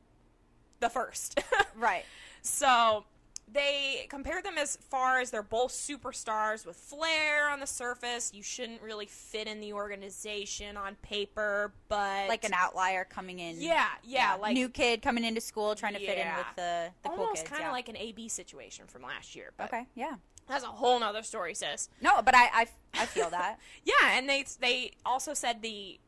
the 0.80 0.88
first. 0.88 1.40
Right. 1.76 2.04
So 2.42 3.04
they 3.50 4.06
compare 4.08 4.42
them 4.42 4.58
as 4.58 4.76
far 4.76 5.20
as 5.20 5.30
they're 5.30 5.42
both 5.42 5.72
superstars 5.72 6.66
with 6.66 6.76
flair 6.76 7.48
on 7.50 7.60
the 7.60 7.66
surface. 7.66 8.30
You 8.34 8.42
shouldn't 8.42 8.82
really 8.82 9.06
fit 9.06 9.46
in 9.46 9.60
the 9.60 9.72
organization 9.72 10.76
on 10.76 10.96
paper, 10.96 11.72
but 11.88 12.28
Like 12.28 12.44
an 12.44 12.52
outlier 12.54 13.04
coming 13.04 13.38
in. 13.38 13.60
yeah, 13.60 13.86
yeah, 14.04 14.34
like 14.34 14.54
new 14.54 14.68
kid 14.68 15.02
coming 15.02 15.24
into 15.24 15.40
school 15.40 15.74
trying 15.74 15.94
to 15.94 15.98
fit 16.00 16.18
in 16.18 16.26
with 16.36 16.46
the 16.56 16.90
the 17.02 17.08
cool 17.08 17.20
almost 17.20 17.38
kids. 17.42 17.50
kind 17.50 17.62
of 17.62 17.68
yeah. 17.68 17.72
like 17.72 17.88
an 17.88 17.96
AB 17.96 18.28
situation 18.28 18.86
from 18.86 19.02
last 19.02 19.34
year. 19.34 19.52
But 19.56 19.68
okay, 19.68 19.86
yeah. 19.94 20.16
that's 20.46 20.64
a 20.64 20.68
whole 20.68 21.00
nother 21.00 21.22
story, 21.22 21.54
sis. 21.54 21.88
No, 22.02 22.20
but 22.22 22.34
I 22.34 22.48
I, 22.52 22.66
I 22.94 23.06
feel 23.06 23.30
that. 23.30 23.58
Yeah, 23.84 24.10
and 24.18 24.28
they 24.28 24.44
they 24.60 24.92
also 25.06 25.32
said 25.34 25.62
the 25.62 25.98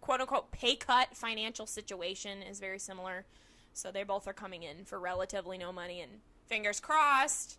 quote 0.00 0.20
unquote 0.20 0.50
pay 0.50 0.74
cut 0.76 1.16
financial 1.16 1.66
situation 1.66 2.42
is 2.42 2.58
very 2.60 2.78
similar. 2.78 3.26
So 3.72 3.90
they 3.90 4.04
both 4.04 4.28
are 4.28 4.32
coming 4.32 4.62
in 4.62 4.84
for 4.84 5.00
relatively 5.00 5.58
no 5.58 5.72
money 5.72 6.00
and 6.00 6.20
fingers 6.46 6.80
crossed 6.80 7.58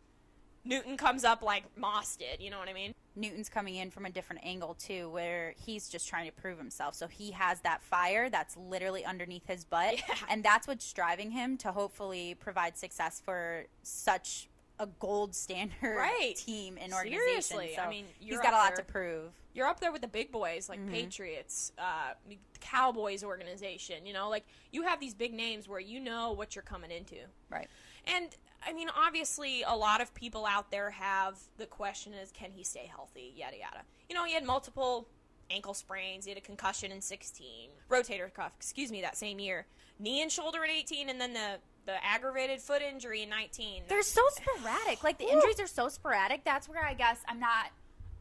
Newton 0.67 0.97
comes 0.97 1.23
up 1.23 1.43
like 1.43 1.63
Moss 1.77 2.15
did, 2.15 2.41
you 2.41 2.49
know 2.49 2.57
what 2.57 2.67
I 2.67 2.73
mean? 2.73 2.91
Newton's 3.15 3.49
coming 3.49 3.75
in 3.75 3.91
from 3.91 4.05
a 4.07 4.09
different 4.09 4.43
angle 4.43 4.73
too, 4.73 5.09
where 5.11 5.53
he's 5.63 5.87
just 5.87 6.07
trying 6.09 6.25
to 6.25 6.31
prove 6.31 6.57
himself. 6.57 6.95
So 6.95 7.07
he 7.07 7.29
has 7.31 7.61
that 7.61 7.83
fire 7.83 8.31
that's 8.31 8.57
literally 8.57 9.05
underneath 9.05 9.45
his 9.45 9.63
butt, 9.63 9.93
Yeah. 10.09 10.15
and 10.27 10.43
that's 10.43 10.67
what's 10.67 10.91
driving 10.91 11.29
him 11.29 11.55
to 11.57 11.71
hopefully 11.71 12.35
provide 12.39 12.77
success 12.77 13.21
for 13.23 13.65
such 13.83 14.49
a 14.79 14.87
gold 14.99 15.35
standard 15.35 15.95
Right. 15.97 16.33
team 16.35 16.79
and 16.81 16.91
organization. 16.93 17.41
Seriously, 17.43 17.73
So 17.75 17.83
I 17.83 17.89
mean, 17.89 18.05
he's 18.19 18.39
got 18.39 18.53
a 18.53 18.57
lot 18.57 18.69
there. 18.75 18.77
to 18.77 18.91
prove. 18.91 19.31
You're 19.53 19.67
up 19.67 19.79
there 19.79 19.91
with 19.91 20.01
the 20.01 20.07
big 20.07 20.31
boys 20.31 20.67
Mm-hmm. 20.67 20.83
like 20.85 20.91
Patriots, 20.91 21.73
uh, 21.77 22.13
Cowboys 22.59 23.23
organization. 23.23 24.05
You 24.05 24.13
know, 24.13 24.29
like 24.29 24.45
you 24.71 24.81
have 24.81 24.99
these 24.99 25.13
big 25.13 25.31
names 25.33 25.69
where 25.69 25.79
you 25.79 25.99
know 25.99 26.31
what 26.31 26.55
you're 26.55 26.63
coming 26.63 26.89
into. 26.91 27.17
Right. 27.51 27.67
And 28.07 28.35
I 28.67 28.73
mean, 28.73 28.89
obviously, 28.95 29.63
a 29.63 29.75
lot 29.75 30.01
of 30.01 30.13
people 30.13 30.45
out 30.45 30.71
there 30.71 30.89
have 30.91 31.37
the 31.57 31.65
question 31.65 32.13
is, 32.13 32.31
can 32.31 32.51
he 32.51 32.63
stay 32.63 32.89
healthy? 32.93 33.33
Yada 33.35 33.57
yada. 33.57 33.81
You 34.09 34.15
know, 34.15 34.25
he 34.25 34.33
had 34.33 34.43
multiple 34.43 35.07
ankle 35.51 35.73
sprains. 35.73 36.25
He 36.25 36.31
had 36.31 36.37
a 36.37 36.41
concussion 36.41 36.91
in 36.91 37.01
16, 37.01 37.69
rotator 37.89 38.33
cuff, 38.33 38.51
excuse 38.57 38.91
me, 38.91 39.01
that 39.01 39.15
same 39.15 39.39
year, 39.39 39.67
knee 39.99 40.21
and 40.23 40.31
shoulder 40.31 40.63
at 40.63 40.69
18, 40.69 41.09
and 41.09 41.19
then 41.21 41.33
the 41.33 41.59
the 41.85 42.03
aggravated 42.03 42.59
foot 42.59 42.81
injury 42.81 43.21
in 43.21 43.29
19. 43.29 43.83
They're 43.87 44.01
so 44.01 44.23
sporadic. 44.31 45.03
Like 45.03 45.19
the 45.19 45.31
injuries 45.31 45.59
are 45.59 45.67
so 45.67 45.87
sporadic. 45.87 46.43
That's 46.43 46.67
where 46.67 46.83
I 46.83 46.95
guess 46.95 47.19
I'm 47.27 47.39
not 47.39 47.67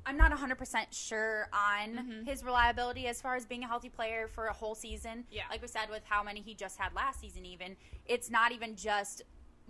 I'm 0.07 0.19
not 0.19 0.33
100% 0.33 0.59
sure 0.91 1.49
on 1.51 1.95
Mm-hmm. 1.95 2.25
his 2.27 2.45
reliability 2.45 3.07
as 3.07 3.23
far 3.23 3.37
as 3.37 3.47
being 3.47 3.65
a 3.65 3.67
healthy 3.67 3.89
player 3.89 4.29
for 4.29 4.49
a 4.49 4.53
whole 4.53 4.75
season. 4.75 5.25
Yeah. 5.31 5.45
Like 5.51 5.63
we 5.63 5.69
said 5.69 5.89
with 5.89 6.03
how 6.05 6.23
many 6.23 6.43
he 6.43 6.53
just 6.55 6.77
had 6.79 6.93
last 6.95 7.21
season 7.21 7.47
even, 7.47 7.77
it's 8.05 8.29
not 8.31 8.53
even 8.53 8.77
just 8.77 9.23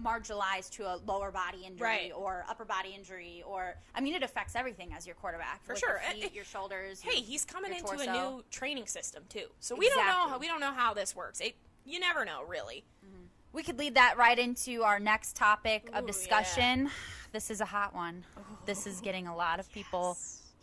marginalized 0.03 0.71
to 0.71 0.85
a 0.85 0.97
lower 1.07 1.31
body 1.31 1.65
injury 1.67 1.87
Right. 1.87 2.13
or 2.15 2.45
upper 2.49 2.65
body 2.65 2.91
injury 2.95 3.43
or 3.47 3.75
I 3.95 4.01
mean 4.01 4.15
it 4.15 4.23
affects 4.23 4.57
everything 4.57 4.93
as 4.93 5.07
your 5.07 5.15
quarterback 5.15 5.65
For 5.65 5.77
sure. 5.77 6.01
feet, 6.13 6.35
your 6.35 6.45
shoulders. 6.45 7.01
hey, 7.01 7.19
your- 7.19 7.25
he's 7.27 7.45
coming 7.45 7.73
into 7.73 7.89
a 7.93 8.07
new 8.13 8.45
training 8.51 8.87
system 8.87 9.25
too. 9.29 9.47
So 9.61 9.75
we 9.77 9.89
don't 9.89 10.05
know 10.07 10.29
how 10.29 10.39
we 10.39 10.47
don't 10.49 10.61
know 10.61 10.73
how 10.73 10.95
this 10.95 11.15
works. 11.15 11.41
It, 11.41 11.55
you 11.85 12.01
never 12.01 12.25
know, 12.25 12.43
really. 12.49 12.85
Mm-hmm. 13.07 13.25
We 13.53 13.63
could 13.63 13.79
lead 13.79 13.95
that 13.95 14.17
right 14.19 14.39
into 14.39 14.83
our 14.83 14.99
next 14.99 15.37
topic 15.37 15.89
Ooh, 15.95 15.99
of 15.99 16.07
discussion. 16.07 16.91
This 17.31 17.51
is 17.51 17.61
a 17.61 17.65
hot 17.67 17.95
one. 17.95 18.25
This 18.67 18.87
is 18.87 18.99
oh, 19.01 19.05
getting 19.05 19.29
a 19.29 19.37
lot 19.37 19.61
of 19.61 19.71
people 19.71 20.17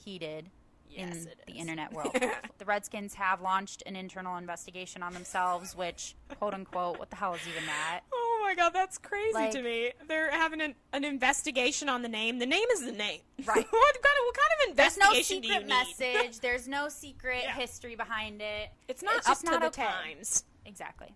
heated 0.03 0.49
Yes, 0.89 1.25
in 1.25 1.27
the 1.47 1.53
internet 1.53 1.93
world. 1.93 2.13
the 2.57 2.65
Redskins 2.65 3.13
have 3.13 3.39
launched 3.41 3.81
an 3.85 3.95
internal 3.95 4.35
investigation 4.35 5.01
on 5.03 5.13
themselves, 5.13 5.73
which, 5.73 6.15
quote 6.37 6.53
unquote, 6.53 6.99
what 6.99 7.09
the 7.09 7.15
hell 7.15 7.33
is 7.33 7.39
even 7.47 7.65
that? 7.65 8.01
Oh, 8.13 8.20
My 8.51 8.55
god, 8.55 8.73
that's 8.73 8.97
crazy 8.97 9.33
Like- 9.33 9.51
to 9.51 9.61
me. 9.61 9.93
They're 10.09 10.29
having 10.29 10.59
an, 10.59 10.75
an 10.91 11.05
investigation 11.05 11.87
on 11.87 12.01
the 12.01 12.09
name. 12.09 12.37
The 12.37 12.45
name 12.45 12.65
is 12.73 12.83
the 12.83 12.91
name. 12.91 13.21
Right. 13.45 13.55
what, 13.55 13.65
kind 13.65 13.65
of, 13.65 14.25
what 14.25 14.37
kind 14.37 14.69
of 14.71 14.75
There's 14.77 14.97
no 14.97 15.05
investigation 15.11 15.41
do 15.41 15.47
you 15.47 15.53
secret 15.53 15.69
message. 15.69 16.39
There's 16.41 16.67
no 16.67 16.89
secret 16.89 17.43
Yeah. 17.43 17.53
history 17.55 17.95
behind 17.95 18.41
it. 18.41 18.69
It's 18.89 19.01
not 19.01 19.15
It's 19.19 19.29
up 19.29 19.39
to 19.39 19.45
not 19.45 19.61
the 19.61 19.67
okay. 19.67 19.83
times. 19.87 20.43
Exactly. 20.65 21.15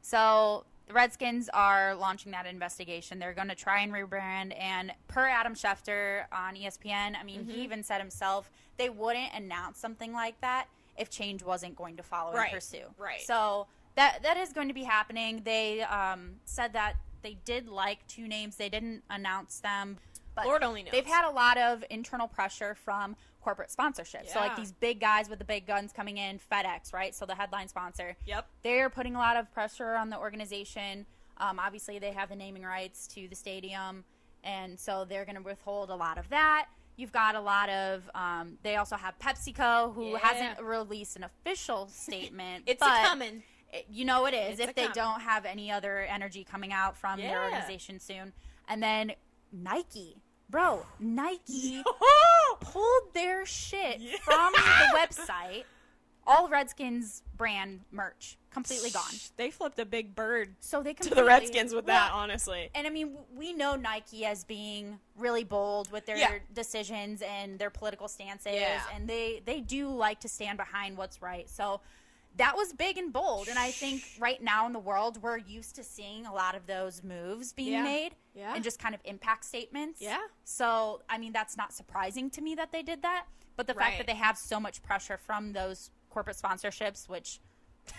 So 0.00 0.64
the 0.88 0.92
Redskins 0.94 1.48
are 1.54 1.94
launching 1.94 2.32
that 2.32 2.46
investigation. 2.46 3.20
They're 3.20 3.32
going 3.32 3.48
to 3.48 3.54
try 3.54 3.80
and 3.82 3.92
rebrand. 3.92 4.52
And 4.60 4.92
per 5.06 5.28
Adam 5.28 5.54
Schefter 5.54 6.24
on 6.32 6.56
ESPN, 6.56 7.14
I 7.16 7.22
mean, 7.22 7.42
Mm-hmm. 7.42 7.50
he 7.52 7.62
even 7.62 7.84
said 7.84 8.00
himself 8.00 8.50
they 8.76 8.90
wouldn't 8.90 9.32
announce 9.34 9.78
something 9.78 10.12
like 10.12 10.40
that 10.40 10.66
if 10.98 11.10
change 11.10 11.44
wasn't 11.44 11.76
going 11.76 11.96
to 11.98 12.02
follow 12.02 12.32
Right, 12.34 12.46
and 12.46 12.54
pursue. 12.54 12.84
right. 12.98 13.20
So 13.22 13.68
that 13.96 14.22
that 14.22 14.36
is 14.36 14.52
going 14.52 14.68
to 14.68 14.74
be 14.74 14.84
happening. 14.84 15.42
They 15.44 15.82
um, 15.82 16.36
said 16.44 16.72
that 16.72 16.94
they 17.22 17.36
did 17.44 17.68
like 17.68 18.06
two 18.06 18.26
names. 18.28 18.56
They 18.56 18.68
didn't 18.68 19.02
announce 19.10 19.60
them. 19.60 19.98
But 20.34 20.46
Lord 20.46 20.62
only 20.62 20.82
knows. 20.82 20.92
They've 20.92 21.04
had 21.06 21.28
a 21.28 21.30
lot 21.32 21.58
of 21.58 21.84
internal 21.90 22.26
pressure 22.26 22.74
from 22.74 23.16
corporate 23.42 23.70
sponsorship. 23.70 24.26
So 24.28 24.38
like 24.38 24.56
these 24.56 24.72
big 24.72 25.00
guys 25.00 25.28
with 25.28 25.38
the 25.38 25.44
big 25.44 25.66
guns 25.66 25.92
coming 25.92 26.16
in, 26.16 26.38
FedEx, 26.50 26.94
right? 26.94 27.14
So 27.14 27.26
the 27.26 27.34
headline 27.34 27.68
sponsor 27.68 28.16
Yep. 28.24 28.46
they're 28.62 28.88
putting 28.88 29.14
a 29.16 29.18
lot 29.18 29.36
of 29.36 29.52
pressure 29.52 29.94
on 29.94 30.10
the 30.10 30.18
organization. 30.18 31.06
Um, 31.38 31.58
obviously, 31.58 31.98
they 31.98 32.12
have 32.12 32.28
the 32.28 32.36
naming 32.36 32.62
rights 32.62 33.06
to 33.08 33.26
the 33.26 33.34
stadium, 33.34 34.04
and 34.44 34.78
so 34.78 35.04
they're 35.04 35.24
going 35.24 35.36
to 35.36 35.42
withhold 35.42 35.90
a 35.90 35.94
lot 35.96 36.18
of 36.18 36.28
that. 36.30 36.66
You've 36.96 37.12
got 37.12 37.34
a 37.34 37.40
lot 37.40 37.68
of. 37.68 38.08
Um, 38.14 38.58
they 38.62 38.76
also 38.76 38.96
have 38.96 39.18
PepsiCo, 39.18 39.92
who 39.94 40.12
Yeah. 40.12 40.18
hasn't 40.18 40.64
released 40.64 41.16
an 41.16 41.24
official 41.24 41.88
statement. 41.88 42.64
It's 42.68 42.78
but 42.80 43.04
a 43.04 43.08
coming. 43.08 43.42
It- 43.72 43.86
you 43.90 44.04
know 44.04 44.26
it 44.26 44.34
is 44.34 44.58
It's 44.58 44.68
if 44.70 44.74
they 44.74 44.82
coming. 44.82 44.94
don't 44.94 45.20
have 45.22 45.44
any 45.44 45.70
other 45.70 46.00
energy 46.00 46.44
coming 46.44 46.72
out 46.72 46.96
from 46.96 47.18
their 47.20 47.42
organization 47.44 47.98
soon. 48.00 48.32
And 48.68 48.82
then 48.82 49.12
Nike, 49.52 50.16
bro, 50.48 50.86
Nike 51.00 51.82
pulled 52.60 53.14
their 53.14 53.44
shit 53.46 54.00
Yeah. 54.00 54.16
from 54.22 54.52
the 54.54 54.96
website. 54.98 55.64
All 56.24 56.48
Redskins 56.48 57.24
brand 57.36 57.80
merch 57.90 58.38
completely 58.52 58.90
gone. 58.90 59.02
They 59.36 59.50
flipped 59.50 59.80
a 59.80 59.84
big 59.84 60.14
bird 60.14 60.54
So 60.60 60.80
they 60.80 60.94
to 60.94 61.12
the 61.12 61.24
Redskins 61.24 61.74
with 61.74 61.86
that, 61.86 62.12
honestly. 62.12 62.70
And 62.76 62.86
I 62.86 62.90
mean, 62.90 63.16
we 63.34 63.52
know 63.52 63.74
Nike 63.74 64.24
as 64.24 64.44
being 64.44 65.00
really 65.16 65.42
bold 65.42 65.90
with 65.90 66.06
their 66.06 66.16
Yeah. 66.16 66.38
decisions 66.52 67.22
and 67.22 67.58
their 67.58 67.70
political 67.70 68.06
stances, 68.06 68.52
Yeah. 68.54 68.80
and 68.94 69.08
they 69.08 69.42
they 69.44 69.60
do 69.60 69.88
like 69.88 70.20
to 70.20 70.28
stand 70.28 70.58
behind 70.58 70.96
what's 70.96 71.20
right. 71.20 71.50
So 71.50 71.80
that 72.36 72.56
was 72.56 72.72
big 72.72 72.96
and 72.98 73.12
bold, 73.12 73.48
and 73.48 73.58
I 73.58 73.70
think 73.70 74.02
right 74.18 74.42
now 74.42 74.66
in 74.66 74.72
the 74.72 74.78
world 74.78 75.22
we're 75.22 75.36
used 75.38 75.74
to 75.76 75.84
seeing 75.84 76.24
a 76.26 76.32
lot 76.32 76.54
of 76.54 76.66
those 76.66 77.02
moves 77.02 77.52
being 77.52 77.72
Yeah. 77.72 77.82
made 77.82 78.14
Yeah. 78.34 78.54
and 78.54 78.64
just 78.64 78.78
kind 78.78 78.94
of 78.94 79.00
impact 79.04 79.44
statements. 79.44 80.00
Yeah. 80.00 80.20
So 80.44 81.02
I 81.08 81.18
mean, 81.18 81.32
that's 81.32 81.56
not 81.56 81.72
surprising 81.72 82.30
to 82.30 82.40
me 82.40 82.54
that 82.54 82.72
they 82.72 82.82
did 82.82 83.02
that, 83.02 83.26
but 83.56 83.66
the 83.66 83.74
fact 83.74 83.98
that 83.98 84.06
they 84.06 84.14
have 84.14 84.38
so 84.38 84.58
much 84.58 84.82
pressure 84.82 85.16
from 85.18 85.52
those 85.52 85.90
corporate 86.10 86.36
sponsorships, 86.36 87.08
which 87.08 87.40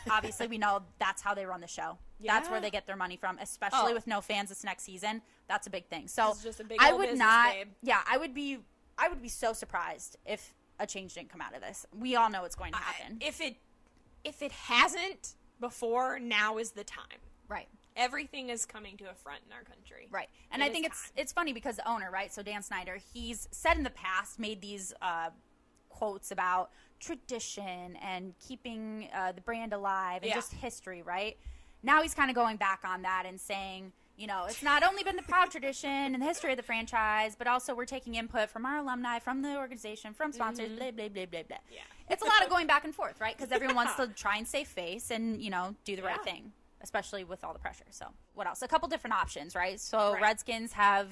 obviously 0.10 0.48
we 0.48 0.58
know 0.58 0.84
that's 1.00 1.22
how 1.22 1.34
they 1.34 1.46
run 1.46 1.62
the 1.62 1.68
show. 1.68 1.98
Yeah. 2.20 2.34
That's 2.36 2.50
where 2.50 2.62
they 2.62 2.72
get 2.72 2.88
their 2.88 2.96
money 2.96 3.18
from, 3.18 3.38
especially 3.40 3.92
Oh. 3.92 3.94
with 3.94 4.08
no 4.08 4.22
fans 4.22 4.50
this 4.50 4.64
next 4.64 4.84
season. 4.84 5.22
That's 5.48 5.68
a 5.68 5.70
big 5.70 5.88
thing. 5.88 6.08
So 6.08 6.34
just 6.42 6.60
a 6.60 6.64
big 6.64 6.78
I 6.82 6.94
would 6.94 7.02
business, 7.10 7.20
not. 7.20 7.54
babe. 7.54 7.68
Yeah, 7.82 8.02
I 8.10 8.18
would 8.18 8.34
be. 8.34 8.60
I 8.98 9.10
would 9.10 9.22
be 9.22 9.28
so 9.30 9.54
surprised 9.54 10.18
if 10.26 10.54
a 10.80 10.86
change 10.88 11.16
didn't 11.16 11.30
come 11.30 11.42
out 11.42 11.56
of 11.56 11.62
this. 11.62 11.86
We 11.92 12.16
all 12.16 12.30
know 12.30 12.46
it's 12.46 12.56
going 12.56 12.72
to 12.74 12.78
happen. 12.78 13.18
I- 13.22 13.26
if 13.26 13.42
it 13.42 13.58
if 14.24 14.42
it 14.42 14.52
hasn't 14.52 15.36
before, 15.60 16.20
now 16.20 16.58
is 16.58 16.72
the 16.72 16.84
time. 16.84 17.20
right. 17.48 17.68
Everything 17.96 18.50
is 18.50 18.66
coming 18.66 18.98
to 18.98 19.04
a 19.12 19.14
front 19.14 19.42
in 19.46 19.54
our 19.54 19.62
country. 19.62 20.08
Right. 20.10 20.28
And 20.50 20.64
It 20.64 20.66
I 20.66 20.70
think 20.70 20.88
it's 20.88 21.04
time. 21.04 21.12
it's 21.16 21.32
funny 21.32 21.54
because 21.54 21.76
the 21.76 21.88
owner, 21.88 22.10
right? 22.10 22.34
So 22.34 22.42
Dan 22.42 22.64
Snyder, 22.64 22.98
he's 23.14 23.48
said 23.52 23.78
in 23.78 23.84
the 23.84 23.92
past, 23.92 24.40
made 24.40 24.62
these 24.62 24.94
uh, 25.00 25.30
quotes 25.90 26.32
about 26.32 26.72
tradition 27.00 27.96
and 28.02 28.34
keeping 28.40 29.10
uh, 29.16 29.32
the 29.34 29.42
brand 29.42 29.74
alive 29.74 30.24
and 30.24 30.30
Yeah. 30.30 30.34
just 30.36 30.54
history, 30.54 31.04
right? 31.04 31.38
Now 31.84 32.02
he's 32.02 32.16
kind 32.16 32.32
of 32.32 32.36
going 32.36 32.58
back 32.58 32.80
on 32.84 33.04
that 33.04 33.26
and 33.28 33.40
saying, 33.40 33.92
you 34.18 34.28
know, 34.28 34.46
it's 34.48 34.62
not 34.62 34.84
only 34.84 35.04
been 35.04 35.16
the 35.16 35.24
proud 35.24 35.50
tradition 35.50 35.90
and 35.90 36.22
the 36.22 36.26
history 36.26 36.52
of 36.52 36.58
the 36.58 36.64
franchise, 36.64 37.36
but 37.36 37.48
also 37.48 37.74
we're 37.74 37.86
taking 37.86 38.16
input 38.16 38.50
from 38.50 38.66
our 38.66 38.78
alumni, 38.78 39.20
from 39.20 39.42
the 39.42 39.58
organization, 39.58 40.14
from 40.14 40.32
sponsors, 40.32 40.70
blah, 40.78 40.92
blah, 40.92 41.10
blah, 41.10 41.26
blah, 41.26 41.44
blah. 41.44 41.58
Mm-hmm. 41.58 41.74
Yeah. 41.74 41.82
It's 42.10 42.22
a 42.22 42.26
lot 42.26 42.44
of 42.44 42.50
going 42.50 42.68
back 42.68 42.84
and 42.84 42.94
forth, 42.94 43.20
right? 43.20 43.36
Because 43.36 43.52
everyone 43.52 43.76
wants 43.76 43.96
to 43.96 44.08
try 44.08 44.38
and 44.38 44.48
save 44.48 44.68
face 44.68 45.10
and, 45.10 45.42
you 45.42 45.50
know, 45.50 45.76
do 45.84 45.96
the 45.96 46.04
right 46.04 46.24
thing, 46.24 46.52
especially 46.82 47.24
with 47.24 47.44
all 47.44 47.54
the 47.54 47.60
pressure. 47.60 47.86
So, 47.90 48.06
what 48.36 48.46
else? 48.46 48.62
A 48.62 48.68
couple 48.68 48.88
different 48.88 49.16
options, 49.16 49.56
right? 49.56 49.80
So, 49.80 50.14
Right. 50.14 50.22
Redskins 50.22 50.74
have 50.74 51.08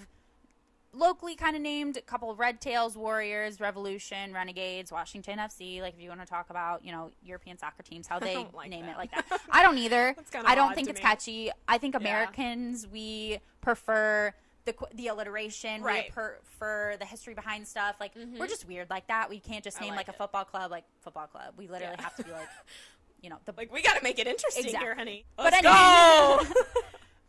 locally 0.94 1.36
kind 1.36 1.56
of 1.56 1.62
named 1.62 1.98
a 1.98 2.02
couple 2.02 2.34
Red 2.36 2.60
Tails, 2.62 2.98
Warriors, 2.98 3.60
Revolution, 3.60 4.34
Renegades, 4.34 4.92
Washington 4.92 5.40
FC. 5.40 5.82
Like, 5.82 5.94
if 5.96 6.02
you 6.02 6.10
want 6.10 6.22
to 6.22 6.28
talk 6.28 6.50
about, 6.50 6.84
you 6.86 6.92
know, 6.92 7.12
European 7.24 7.58
soccer 7.58 7.84
teams, 7.84 8.08
how 8.08 8.20
they 8.28 8.46
like 8.54 8.70
name 8.70 8.86
that. 8.86 8.96
it 8.96 8.98
like 8.98 9.12
that. 9.12 9.42
I 9.50 9.64
don't 9.64 9.78
either. 9.78 10.16
I 10.46 10.56
don't 10.56 10.76
think 10.76 10.90
it's 10.90 11.00
me. 11.00 11.04
catchy. 11.04 11.52
I 11.68 11.78
think 11.78 11.96
Americans, 11.96 12.88
we 12.88 13.40
prefer. 13.62 14.34
The, 14.66 14.76
the 14.94 15.08
alliteration, 15.08 15.82
Right. 15.82 16.12
Mm-hmm. 16.12 16.22
we 16.22 16.28
prefer 16.38 16.96
the 17.00 17.06
history 17.06 17.34
behind 17.34 17.68
stuff. 17.68 17.96
Like 18.00 18.12
we're 18.38 18.46
just 18.46 18.68
weird 18.68 18.92
like 18.92 19.08
that. 19.08 19.28
We 19.28 19.40
can't 19.40 19.64
just 19.64 19.82
I 19.82 19.86
name 19.86 19.96
like 19.96 20.08
like, 20.08 20.10
a 20.10 20.14
football 20.14 20.46
club 20.46 20.70
like 20.70 20.84
football 21.00 21.26
club. 21.26 21.56
We 21.58 21.68
literally 21.68 21.96
Yeah. 21.98 22.04
have 22.04 22.16
to 22.18 22.24
be 22.24 22.32
like, 22.32 22.48
you 23.24 23.32
know, 23.32 23.38
the 23.46 23.54
Like 23.58 23.74
we 23.74 23.82
got 23.82 23.98
to 23.98 24.04
make 24.04 24.20
it 24.20 24.28
interesting 24.28 24.66
Exactly. 24.66 24.86
here, 24.86 24.94
honey. 24.96 25.26
Let's 25.36 25.56
anyway. 25.58 25.74
go. 25.74 26.42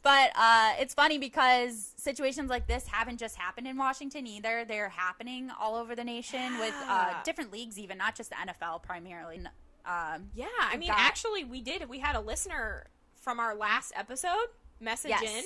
But 0.03 0.33
uh, 0.35 0.73
it's 0.81 0.95
funny 0.95 1.19
because 1.19 1.93
situations 1.97 2.51
like 2.51 2.67
this 2.67 2.87
haven't 2.89 3.19
just 3.19 3.37
happened 3.37 3.69
in 3.69 3.77
Washington 3.77 4.27
either. 4.27 4.65
They're 4.65 4.89
happening 4.89 5.51
all 5.61 5.77
over 5.77 5.95
the 5.95 6.03
nation 6.05 6.59
with 6.59 6.75
uh, 6.89 7.15
different 7.25 7.53
leagues, 7.53 7.79
even 7.79 7.99
not 7.99 8.17
just 8.17 8.31
the 8.31 8.37
NFL 8.37 8.83
primarily. 8.83 9.39
Um, 9.87 10.31
yeah, 10.35 10.47
I 10.61 10.77
mean, 10.77 10.89
got- 10.89 10.99
actually, 10.99 11.45
we 11.45 11.61
did. 11.61 11.89
We 11.89 12.01
had 12.01 12.17
a 12.17 12.21
listener 12.21 12.87
from 13.15 13.39
our 13.39 13.55
last 13.55 13.93
episode 13.97 14.49
message 14.81 15.13
in. 15.23 15.45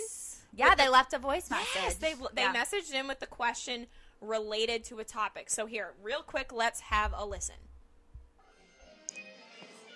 Yeah, 0.54 0.74
they 0.74 0.88
left 0.88 1.12
a 1.12 1.18
voice 1.18 1.50
message. 1.50 1.66
Yes, 1.74 1.94
they 1.96 2.14
they 2.32 2.42
Yeah. 2.42 2.54
messaged 2.54 2.94
in 2.94 3.06
with 3.08 3.20
the 3.20 3.26
question 3.26 3.86
related 4.22 4.84
to 4.84 4.98
a 5.00 5.04
topic. 5.04 5.50
So 5.50 5.66
here, 5.66 5.92
real 6.02 6.22
quick, 6.22 6.50
let's 6.52 6.80
have 6.80 7.12
a 7.14 7.26
listen. 7.26 7.56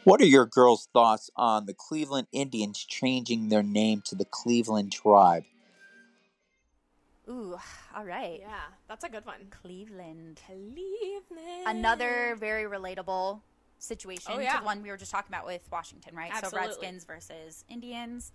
What 0.05 0.23
are 0.23 0.27
your 0.27 0.47
girls' 0.47 0.89
thoughts 0.95 1.31
on 1.37 1.67
the 1.67 1.75
Cleveland 1.75 2.29
Indians 2.33 2.79
changing 2.79 3.51
their 3.51 3.63
name 3.63 4.03
to 4.07 4.15
the 4.15 4.25
Cleveland 4.25 4.93
Tribe? 4.93 5.45
Ooh, 7.29 7.59
all 7.95 8.05
right. 8.05 8.41
Yeah, 8.41 8.61
that's 8.89 9.05
a 9.05 9.11
good 9.11 9.27
one. 9.27 9.49
Cleveland. 9.51 10.41
Cleveland. 10.47 11.67
Another 11.67 12.35
very 12.41 12.65
relatable 12.65 13.43
situation 13.79 14.33
Oh, 14.33 14.39
to 14.39 14.59
the 14.59 14.65
one 14.65 14.83
we 14.83 14.89
were 14.89 14.97
just 14.97 15.11
talking 15.11 15.31
about 15.31 15.45
with 15.45 15.63
Washington, 15.71 16.17
right? 16.17 16.33
Absolutely. 16.33 16.61
So 16.63 16.67
Redskins 16.69 17.05
versus 17.05 17.65
Indians. 17.69 18.33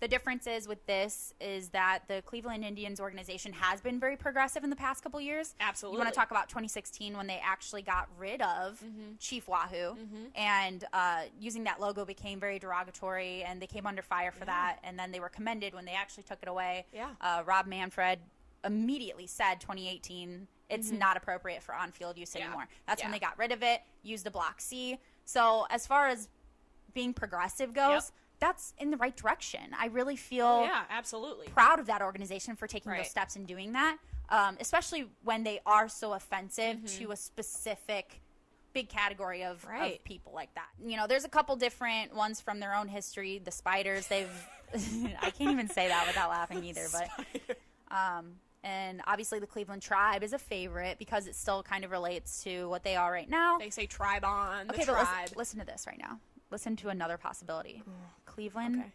The 0.00 0.08
difference 0.08 0.46
is 0.46 0.68
with 0.68 0.84
this 0.86 1.32
is 1.40 1.70
that 1.70 2.00
the 2.06 2.20
Cleveland 2.26 2.64
Indians 2.64 3.00
organization 3.00 3.52
has 3.54 3.80
been 3.80 3.98
very 3.98 4.16
progressive 4.16 4.62
in 4.62 4.68
the 4.70 4.76
past 4.76 5.02
couple 5.02 5.18
years. 5.20 5.54
Absolutely. 5.58 5.96
You 5.96 6.04
want 6.04 6.12
to 6.12 6.18
talk 6.18 6.30
about 6.30 6.48
2016 6.50 7.16
when 7.16 7.26
they 7.26 7.40
actually 7.42 7.82
got 7.82 8.08
rid 8.18 8.42
of 8.42 8.82
Mm-hmm. 8.84 9.14
Chief 9.18 9.48
Wahoo, 9.48 9.96
and 10.34 10.84
uh, 10.92 11.22
using 11.40 11.64
that 11.64 11.80
logo 11.80 12.04
became 12.04 12.38
very 12.38 12.58
derogatory, 12.58 13.42
and 13.42 13.60
they 13.60 13.66
came 13.66 13.86
under 13.86 14.02
fire 14.02 14.30
for 14.32 14.44
that. 14.44 14.78
And 14.84 14.98
then 14.98 15.12
they 15.12 15.20
were 15.20 15.30
commended 15.30 15.72
when 15.74 15.86
they 15.86 15.92
actually 15.94 16.24
took 16.24 16.38
it 16.42 16.48
away. 16.48 16.84
Yeah. 16.92 17.10
Uh, 17.20 17.42
Rob 17.46 17.66
Manfred 17.66 18.18
immediately 18.64 19.26
said 19.26 19.60
2018 19.60 20.48
it's 20.68 20.90
not 20.90 21.16
appropriate 21.16 21.62
for 21.62 21.72
on-field 21.74 22.18
use 22.18 22.30
Mm-hmm. 22.30 22.38
Yeah. 22.40 22.44
anymore. 22.46 22.68
That's 22.88 23.02
when 23.02 23.12
they 23.12 23.20
got 23.20 23.38
rid 23.38 23.52
of 23.52 23.62
it, 23.62 23.80
used 24.02 24.24
the 24.26 24.30
block 24.32 24.60
C. 24.60 24.98
So 25.24 25.66
as 25.70 25.86
far 25.86 26.08
as 26.08 26.28
being 26.92 27.14
progressive 27.14 27.72
goes, 27.72 27.90
Yep. 27.92 28.02
That's 28.38 28.74
in 28.78 28.90
the 28.90 28.96
right 28.96 29.16
direction. 29.16 29.60
I 29.78 29.86
really 29.86 30.16
feel 30.16 30.46
Oh, 30.46 30.62
yeah, 30.64 30.84
absolutely. 30.90 31.48
proud 31.48 31.78
of 31.80 31.86
that 31.86 32.02
organization 32.02 32.56
for 32.56 32.66
taking 32.66 32.90
Right. 32.92 32.98
those 33.02 33.10
steps 33.10 33.36
and 33.36 33.46
doing 33.46 33.72
that, 33.72 33.96
um, 34.28 34.56
especially 34.60 35.06
when 35.22 35.42
they 35.44 35.60
are 35.66 35.88
so 35.88 36.12
offensive 36.12 36.76
Mm-hmm. 36.76 36.98
to 37.04 37.12
a 37.12 37.16
specific 37.16 38.20
big 38.72 38.88
category 38.90 39.42
of, 39.42 39.64
of 39.80 40.04
people 40.04 40.32
like 40.34 40.54
that. 40.54 40.68
You 40.84 40.96
know, 40.98 41.06
there's 41.06 41.24
a 41.24 41.30
couple 41.30 41.56
different 41.56 42.14
ones 42.14 42.42
from 42.42 42.60
their 42.60 42.74
own 42.74 42.88
history. 42.88 43.38
The 43.42 43.50
spiders, 43.50 44.06
they've 44.08 44.28
I 45.22 45.30
can't 45.30 45.50
even 45.52 45.68
say 45.68 45.88
that 45.88 46.06
without 46.08 46.28
laughing 46.28 46.62
either, 46.64 46.86
but 46.92 47.08
um, 47.90 48.32
and 48.64 49.00
obviously 49.06 49.38
the 49.38 49.46
Cleveland 49.46 49.80
tribe 49.80 50.22
is 50.22 50.32
a 50.32 50.38
favorite 50.38 50.98
because 50.98 51.26
it 51.26 51.36
still 51.36 51.62
kind 51.62 51.84
of 51.84 51.90
relates 51.90 52.42
to 52.44 52.68
what 52.68 52.82
they 52.82 52.96
are 52.96 53.10
right 53.10 53.30
now. 53.30 53.58
They 53.58 53.70
say 53.70 53.86
tribe 53.86 54.24
on 54.24 54.66
the 54.66 54.74
okay, 54.74 54.84
but 54.84 54.92
tribe. 54.92 55.06
listen, 55.22 55.38
listen 55.38 55.58
to 55.60 55.64
this 55.66 55.86
right 55.86 55.98
now. 55.98 56.18
Listen 56.50 56.76
to 56.76 56.88
another 56.90 57.16
possibility. 57.16 57.82
Cleveland 58.36 58.76
Okay. 58.80 58.92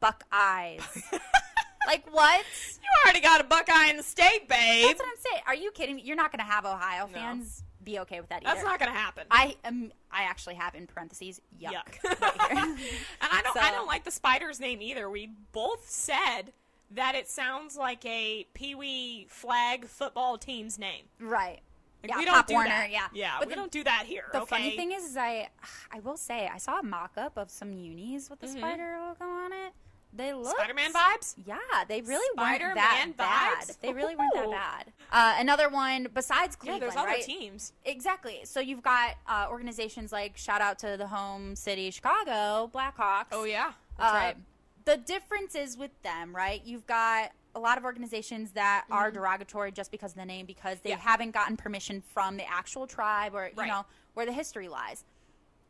Buckeyes. 0.00 0.80
like 1.86 2.04
what? 2.10 2.44
You 2.82 2.88
already 3.04 3.20
got 3.20 3.40
a 3.40 3.44
Buckeye 3.44 3.88
in 3.88 3.96
the 3.96 4.02
state, 4.02 4.48
babe. 4.48 4.86
That's 4.86 4.98
what 4.98 5.08
I'm 5.08 5.32
saying. 5.32 5.42
Are 5.46 5.54
you 5.54 5.70
kidding 5.70 5.96
me? 5.96 6.02
You're 6.02 6.16
not 6.16 6.32
going 6.32 6.44
to 6.44 6.50
have 6.50 6.64
Ohio 6.66 7.06
fans 7.06 7.62
be 7.84 7.98
okay 8.00 8.20
with 8.20 8.30
that 8.30 8.42
either. 8.42 8.54
That's 8.54 8.64
not 8.64 8.78
going 8.78 8.90
to 8.90 8.96
happen. 8.98 9.26
I 9.30 9.56
am. 9.64 9.92
I 10.10 10.22
actually 10.24 10.54
have 10.54 10.74
in 10.74 10.86
parentheses 10.86 11.40
yuck. 11.60 11.72
Yuck. 11.72 12.20
right 12.20 12.50
and 12.50 12.78
I 13.20 13.42
don't. 13.42 13.56
I 13.56 13.70
don't 13.70 13.86
like 13.86 14.04
the 14.04 14.10
spider's 14.10 14.58
name 14.60 14.80
either. 14.82 15.08
We 15.08 15.30
both 15.52 15.88
said 15.88 16.52
that 16.90 17.14
it 17.14 17.28
sounds 17.28 17.76
like 17.76 18.04
a 18.04 18.46
Pee 18.54 18.74
Wee 18.74 19.26
flag 19.28 19.86
football 19.86 20.38
team's 20.38 20.78
name. 20.78 21.04
right. 21.20 21.60
Like, 22.04 22.10
yeah, 22.10 22.18
we 22.18 22.24
don't 22.26 22.34
Pop 22.34 22.46
do 22.46 22.54
Warner. 22.54 22.68
that. 22.68 22.90
Yeah, 22.90 23.06
yeah. 23.14 23.36
But 23.38 23.48
we 23.48 23.54
the, 23.54 23.60
don't 23.60 23.72
do 23.72 23.82
that 23.84 24.04
here. 24.06 24.24
the 24.32 24.42
okay? 24.42 24.46
funny 24.56 24.76
thing 24.76 24.92
is, 24.92 25.04
is 25.04 25.16
I, 25.16 25.48
I 25.90 26.00
will 26.00 26.16
say, 26.18 26.50
I 26.52 26.58
saw 26.58 26.78
a 26.80 26.82
mock-up 26.82 27.36
of 27.38 27.50
some 27.50 27.72
unis 27.72 28.28
with 28.28 28.40
the 28.40 28.46
Mhm. 28.46 28.58
spider 28.58 28.98
logo 29.00 29.24
on 29.24 29.52
it. 29.52 29.72
They 30.16 30.32
look 30.32 30.56
Spider-Man 30.56 30.92
vibes. 30.92 31.34
Yeah, 31.44 31.56
they 31.88 32.00
really 32.02 32.24
Spider-Man 32.34 32.68
weren't 32.68 33.16
that 33.16 33.16
bad. 33.16 33.58
vibes? 33.66 33.80
They 33.80 33.92
really 33.92 34.14
weren't 34.14 34.32
that 34.34 34.50
bad. 34.50 34.92
Uh, 35.10 35.40
another 35.40 35.68
one 35.68 36.06
besides 36.14 36.54
Yeah, 36.54 36.60
Cleveland, 36.60 36.82
there's 36.82 36.96
other 36.96 37.08
right? 37.08 37.24
teams. 37.24 37.72
Exactly. 37.84 38.42
So 38.44 38.60
you've 38.60 38.82
got 38.82 39.16
uh, 39.26 39.46
organizations 39.50 40.12
like 40.12 40.36
shout 40.36 40.60
out 40.60 40.78
to 40.80 40.96
the 40.96 41.08
home 41.08 41.56
city 41.56 41.90
Chicago 41.90 42.70
Blackhawks. 42.72 43.26
Oh 43.32 43.42
yeah, 43.42 43.72
that's 43.98 44.12
Uh, 44.12 44.14
right. 44.16 44.36
The 44.84 44.98
difference 44.98 45.54
is 45.56 45.76
with 45.76 45.90
them, 46.02 46.36
right? 46.36 46.62
You've 46.64 46.86
got 46.86 47.32
a 47.54 47.60
lot 47.60 47.78
of 47.78 47.84
organizations 47.84 48.52
that 48.52 48.84
are 48.90 49.06
Mm-hmm. 49.08 49.14
derogatory 49.18 49.72
just 49.72 49.90
because 49.90 50.12
of 50.12 50.18
the 50.18 50.24
name, 50.24 50.46
because 50.46 50.80
they 50.80 50.90
Yeah. 50.90 50.96
haven't 50.98 51.30
gotten 51.32 51.56
permission 51.56 52.00
from 52.00 52.36
the 52.36 52.46
actual 52.48 52.86
tribe 52.86 53.34
or, 53.34 53.46
you 53.48 53.52
Right. 53.56 53.68
know, 53.68 53.86
where 54.14 54.26
the 54.26 54.32
history 54.32 54.68
lies. 54.68 55.04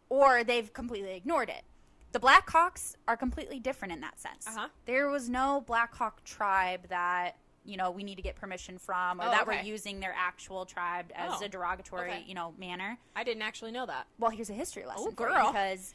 Or 0.09 0.45
they've 0.45 0.73
completely 0.73 1.15
ignored 1.15 1.49
it. 1.49 1.65
The 2.13 2.21
Blackhawks 2.21 2.95
are 3.09 3.17
completely 3.17 3.59
different 3.59 3.93
in 3.93 4.01
that 4.01 4.19
sense. 4.21 4.47
Uh-huh. 4.47 4.69
There 4.87 5.09
was 5.09 5.29
no 5.29 5.63
Blackhawk 5.67 6.23
tribe 6.25 6.89
that, 6.89 7.37
you 7.65 7.77
know, 7.77 7.91
we 7.91 8.05
need 8.05 8.15
to 8.17 8.23
get 8.23 8.37
permission 8.37 8.79
from 8.79 9.21
or 9.21 9.25
Oh, 9.25 9.31
that 9.31 9.47
we're 9.47 9.61
using 9.63 9.99
their 10.01 10.15
actual 10.17 10.65
tribe 10.65 11.11
as 11.15 11.33
Oh, 11.41 11.45
a 11.45 11.49
derogatory, 11.49 12.11
okay. 12.11 12.25
you 12.27 12.35
know, 12.35 12.55
manner. 12.57 12.99
I 13.17 13.25
didn't 13.25 13.43
actually 13.43 13.73
know 13.73 13.87
that. 13.87 14.07
Well, 14.19 14.31
here's 14.31 14.51
a 14.51 14.55
history 14.55 14.85
lesson 14.87 15.07
Oh, 15.09 15.11
girl. 15.13 15.47
because 15.53 15.95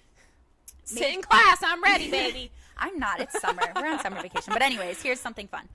Sit 0.97 1.13
in 1.13 1.21
class. 1.21 1.61
I'm 1.63 1.81
ready, 1.83 2.09
baby. 2.11 2.51
I'm 2.77 2.97
not. 2.97 3.19
It's 3.19 3.39
summer. 3.41 3.61
We're 3.75 3.87
on 3.87 3.99
summer 3.99 4.21
vacation. 4.21 4.53
But 4.53 4.61
anyways, 4.61 5.01
here's 5.01 5.19
something 5.19 5.47
fun. 5.47 5.67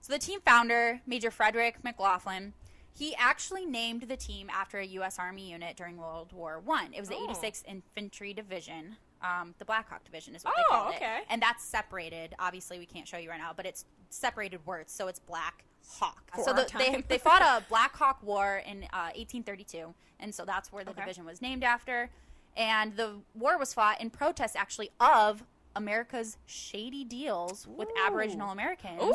So 0.00 0.12
the 0.12 0.18
team 0.18 0.40
founder, 0.40 1.00
Major 1.06 1.30
Frederick 1.30 1.82
McLaughlin, 1.84 2.52
he 2.96 3.14
actually 3.16 3.66
named 3.66 4.02
the 4.02 4.16
team 4.16 4.48
after 4.50 4.78
a 4.78 4.86
U.S. 4.86 5.18
Army 5.18 5.50
unit 5.50 5.76
during 5.76 5.96
World 5.98 6.32
War 6.32 6.58
One. 6.64 6.92
It 6.94 7.00
was 7.00 7.08
the 7.08 7.16
Oh. 7.16 7.26
86th 7.28 7.64
Infantry 7.66 8.32
Division. 8.32 8.96
Um, 9.22 9.54
the 9.58 9.64
Black 9.64 9.88
Hawk 9.88 10.04
Division 10.04 10.34
is 10.34 10.44
what 10.44 10.54
Oh, 10.56 10.60
they 10.60 10.74
called 10.76 10.94
okay. 10.94 11.18
it, 11.18 11.24
and 11.30 11.40
that's 11.42 11.64
separated. 11.64 12.34
Obviously, 12.38 12.78
we 12.78 12.86
can't 12.86 13.08
show 13.08 13.16
you 13.16 13.30
right 13.30 13.38
now, 13.40 13.52
but 13.56 13.66
it's 13.66 13.84
separated 14.10 14.64
words, 14.66 14.92
so 14.92 15.08
it's 15.08 15.18
Black 15.18 15.64
Hawk. 15.88 16.22
For 16.34 16.44
so 16.44 16.52
the, 16.52 16.68
they 16.78 17.02
they 17.08 17.18
fought 17.18 17.42
a 17.42 17.64
Black 17.68 17.96
Hawk 17.96 18.18
War 18.22 18.62
in 18.66 18.84
uh, 18.92 19.12
1832, 19.16 19.94
and 20.20 20.34
so 20.34 20.44
that's 20.44 20.70
where 20.72 20.84
the 20.84 20.90
Okay. 20.90 21.00
division 21.00 21.24
was 21.24 21.40
named 21.42 21.64
after. 21.64 22.10
And 22.56 22.96
the 22.96 23.20
war 23.34 23.58
was 23.58 23.74
fought 23.74 24.00
in 24.00 24.10
protest, 24.10 24.56
actually, 24.56 24.90
of 24.98 25.42
America's 25.74 26.38
shady 26.46 27.04
deals 27.04 27.66
with 27.66 27.88
Ooh. 27.88 28.06
Aboriginal 28.06 28.50
Americans 28.50 29.02
Ooh. 29.02 29.12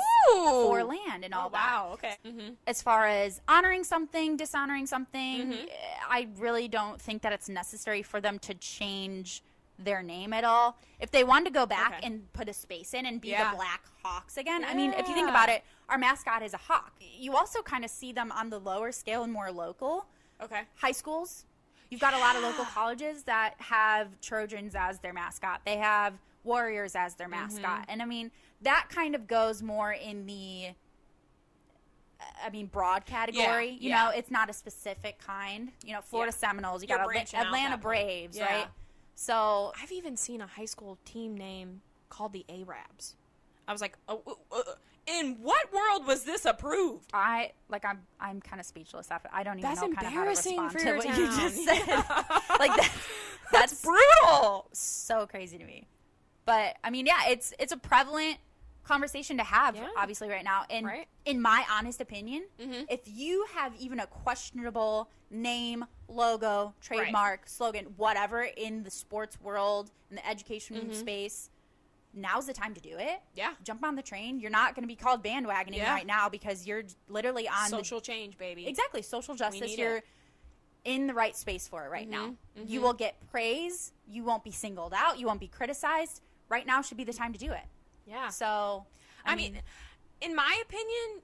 for 0.68 0.84
land 0.84 1.26
and 1.26 1.34
all 1.34 1.48
Oh, 1.48 1.50
that. 1.50 1.72
wow. 1.74 1.90
Okay. 1.94 2.16
Mm-hmm. 2.24 2.54
As 2.68 2.84
far 2.84 3.08
as 3.08 3.42
honoring 3.48 3.84
something, 3.84 4.38
dishonoring 4.38 4.86
something, 4.86 5.54
Mhm. 5.54 5.70
eh, 5.72 5.76
I 6.08 6.28
really 6.38 6.68
don't 6.68 7.02
think 7.02 7.24
that 7.24 7.34
it's 7.34 7.50
necessary 7.50 8.04
for 8.04 8.22
them 8.22 8.38
to 8.40 8.54
change 8.54 9.44
their 9.80 10.04
name 10.04 10.34
at 10.34 10.44
all. 10.44 10.78
If 11.00 11.10
they 11.10 11.24
wanted 11.24 11.46
to 11.46 11.50
go 11.52 11.66
back 11.66 11.94
Okay. 11.96 12.06
and 12.06 12.32
put 12.34 12.48
a 12.48 12.54
space 12.54 12.94
in 12.94 13.08
and 13.08 13.20
be 13.20 13.30
Yeah. 13.30 13.50
the 13.50 13.56
Black 13.58 13.82
Hawks 14.04 14.38
again, 14.38 14.64
I 14.64 14.76
mean, 14.76 14.94
if 14.94 15.08
you 15.08 15.16
think 15.16 15.28
about 15.30 15.50
it, 15.50 15.64
our 15.90 15.98
mascot 15.98 16.44
is 16.44 16.54
a 16.54 16.58
hawk. 16.58 16.94
You 17.00 17.36
also 17.36 17.64
kind 17.64 17.84
of 17.84 17.90
see 17.90 18.12
them 18.12 18.32
on 18.32 18.52
the 18.52 18.60
lower 18.60 18.92
scale 18.92 19.24
and 19.24 19.34
more 19.34 19.52
local 19.52 20.06
Okay. 20.40 20.68
high 20.76 20.92
schools. 20.92 21.46
You've 21.92 22.02
got 22.02 22.14
a 22.14 22.20
lot 22.20 22.38
of 22.38 22.42
local 22.42 22.64
colleges 22.66 23.24
that 23.24 23.56
have 23.60 24.20
Trojans 24.22 24.74
as 24.76 25.00
their 25.00 25.12
mascot. 25.14 25.62
They 25.66 25.78
have 25.78 26.14
Warriors 26.44 26.96
as 26.96 27.16
their 27.16 27.28
mascot. 27.28 27.86
And 27.90 28.02
I 28.02 28.06
mean, 28.06 28.32
that 28.62 28.88
kind 28.90 29.14
of 29.14 29.28
goes 29.28 29.62
more 29.62 29.92
in 29.92 30.26
the 30.26 30.70
I 32.44 32.50
mean, 32.50 32.68
broad 32.68 33.06
category. 33.06 33.68
Yeah, 33.72 33.78
you 33.80 33.90
yeah. 33.90 34.04
know, 34.06 34.12
it's 34.12 34.32
not 34.32 34.50
a 34.50 34.54
specific 34.54 35.20
kind. 35.20 35.72
You 35.86 35.94
know, 35.94 36.02
Florida 36.02 36.32
Yeah. 36.34 36.48
Seminoles, 36.48 36.82
you 36.82 36.88
You're 36.88 36.98
got 37.00 37.16
out 37.16 37.34
Atlanta. 37.46 37.78
Braves, 37.78 38.40
right? 38.40 38.68
So 39.16 39.74
I've 39.82 39.92
even 39.92 40.16
seen 40.18 40.42
a 40.42 40.48
high 40.48 40.66
school 40.66 40.98
team 41.06 41.36
name 41.36 41.82
called 42.10 42.34
the 42.34 42.46
Arabs. 42.50 43.16
I 43.68 43.72
was 43.72 43.82
like, 43.82 43.98
oh, 44.08 44.22
uh, 44.52 44.56
uh, 44.56 44.62
in 45.20 45.36
what 45.42 45.72
world 45.74 46.06
was 46.08 46.24
this 46.24 46.46
approved? 46.46 47.10
I 47.14 47.52
like 47.70 47.86
I'm 47.86 48.00
I'm 48.20 48.42
kind 48.42 48.60
of 48.60 48.66
speechless 48.66 49.12
after 49.12 49.30
I 49.34 49.44
don't 49.44 49.60
even 49.60 49.70
That's 49.70 49.82
know 49.82 49.88
kind 49.94 50.08
of 50.08 50.14
how 50.14 50.24
to 50.24 50.30
embarrassing 50.30 50.58
respond 50.62 50.72
for 50.72 50.80
to 50.80 50.98
what 50.98 51.18
you 51.18 51.26
just 51.28 51.64
said. 51.66 51.78
Like 52.60 52.76
that, 52.76 52.92
That's 53.52 53.72
that's 53.82 53.82
brutal. 53.82 54.68
so 54.72 55.28
crazy 55.28 55.58
to 55.58 55.66
me. 55.66 55.88
But 56.46 56.76
I 56.84 56.90
mean, 56.90 57.06
yeah, 57.06 57.28
it's 57.30 57.54
it's 57.60 57.72
a 57.72 57.78
prevalent 57.78 58.38
conversation 58.84 59.38
to 59.38 59.44
have 59.44 59.76
Yeah. 59.76 59.88
obviously 59.96 60.28
right 60.28 60.44
now. 60.44 60.66
And 60.70 60.86
Right. 60.86 61.08
in 61.26 61.40
my 61.42 61.64
honest 61.72 62.02
opinion, 62.02 62.46
Mhm. 62.60 62.86
if 62.90 63.02
you 63.06 63.46
have 63.54 63.76
even 63.76 64.00
a 64.00 64.08
questionable 64.08 65.10
name, 65.30 65.86
logo, 66.08 66.74
trademark, 66.82 67.48
slogan, 67.48 67.86
whatever 67.96 68.42
in 68.42 68.84
the 68.84 68.90
sports 68.92 69.40
world, 69.40 69.92
in 70.10 70.16
the 70.16 70.28
education 70.28 70.90
Mhm. 70.90 70.96
space, 70.96 71.50
now's 72.14 72.46
the 72.46 72.54
time 72.54 72.74
to 72.74 72.82
do 72.82 72.98
it. 72.98 73.22
Yeah. 73.36 73.54
Jump 73.64 73.84
on 73.84 73.96
the 73.96 74.02
train. 74.02 74.40
You're 74.40 74.52
not 74.52 74.76
going 74.76 74.84
to 74.84 74.88
be 74.88 74.96
called 74.96 75.24
bandwagoning 75.24 75.78
Yeah. 75.78 75.94
right 75.94 76.06
now 76.06 76.28
because 76.30 76.68
you're 76.68 76.84
literally 77.08 77.48
on 77.48 77.64
the 77.72 77.78
Social 77.78 78.02
change, 78.02 78.38
baby. 78.38 78.68
Exactly, 78.68 79.02
social 79.02 79.36
justice. 79.36 79.78
You're 79.78 79.98
it. 79.98 80.06
in 80.84 81.08
the 81.08 81.14
right 81.14 81.36
space 81.36 81.68
for 81.68 81.86
it 81.86 81.90
right 81.90 82.10
now. 82.10 82.36
Mhm, 82.58 82.68
You 82.70 82.82
will 82.82 82.94
get 82.94 83.16
praise. 83.32 83.94
You 84.08 84.24
won't 84.24 84.44
be 84.44 84.52
singled 84.52 84.94
out. 84.94 85.20
You 85.20 85.28
won't 85.28 85.40
be 85.40 85.48
criticized. 85.48 86.22
Right 86.50 86.66
now 86.66 86.82
should 86.82 86.98
be 86.98 87.04
the 87.06 87.14
time 87.14 87.32
to 87.34 87.40
do 87.40 87.52
it. 87.52 87.64
Yeah. 88.06 88.28
So, 88.30 88.86
I 89.26 89.36
mean, 89.36 89.62
in 90.20 90.36
my 90.36 90.62
opinion, 90.62 91.22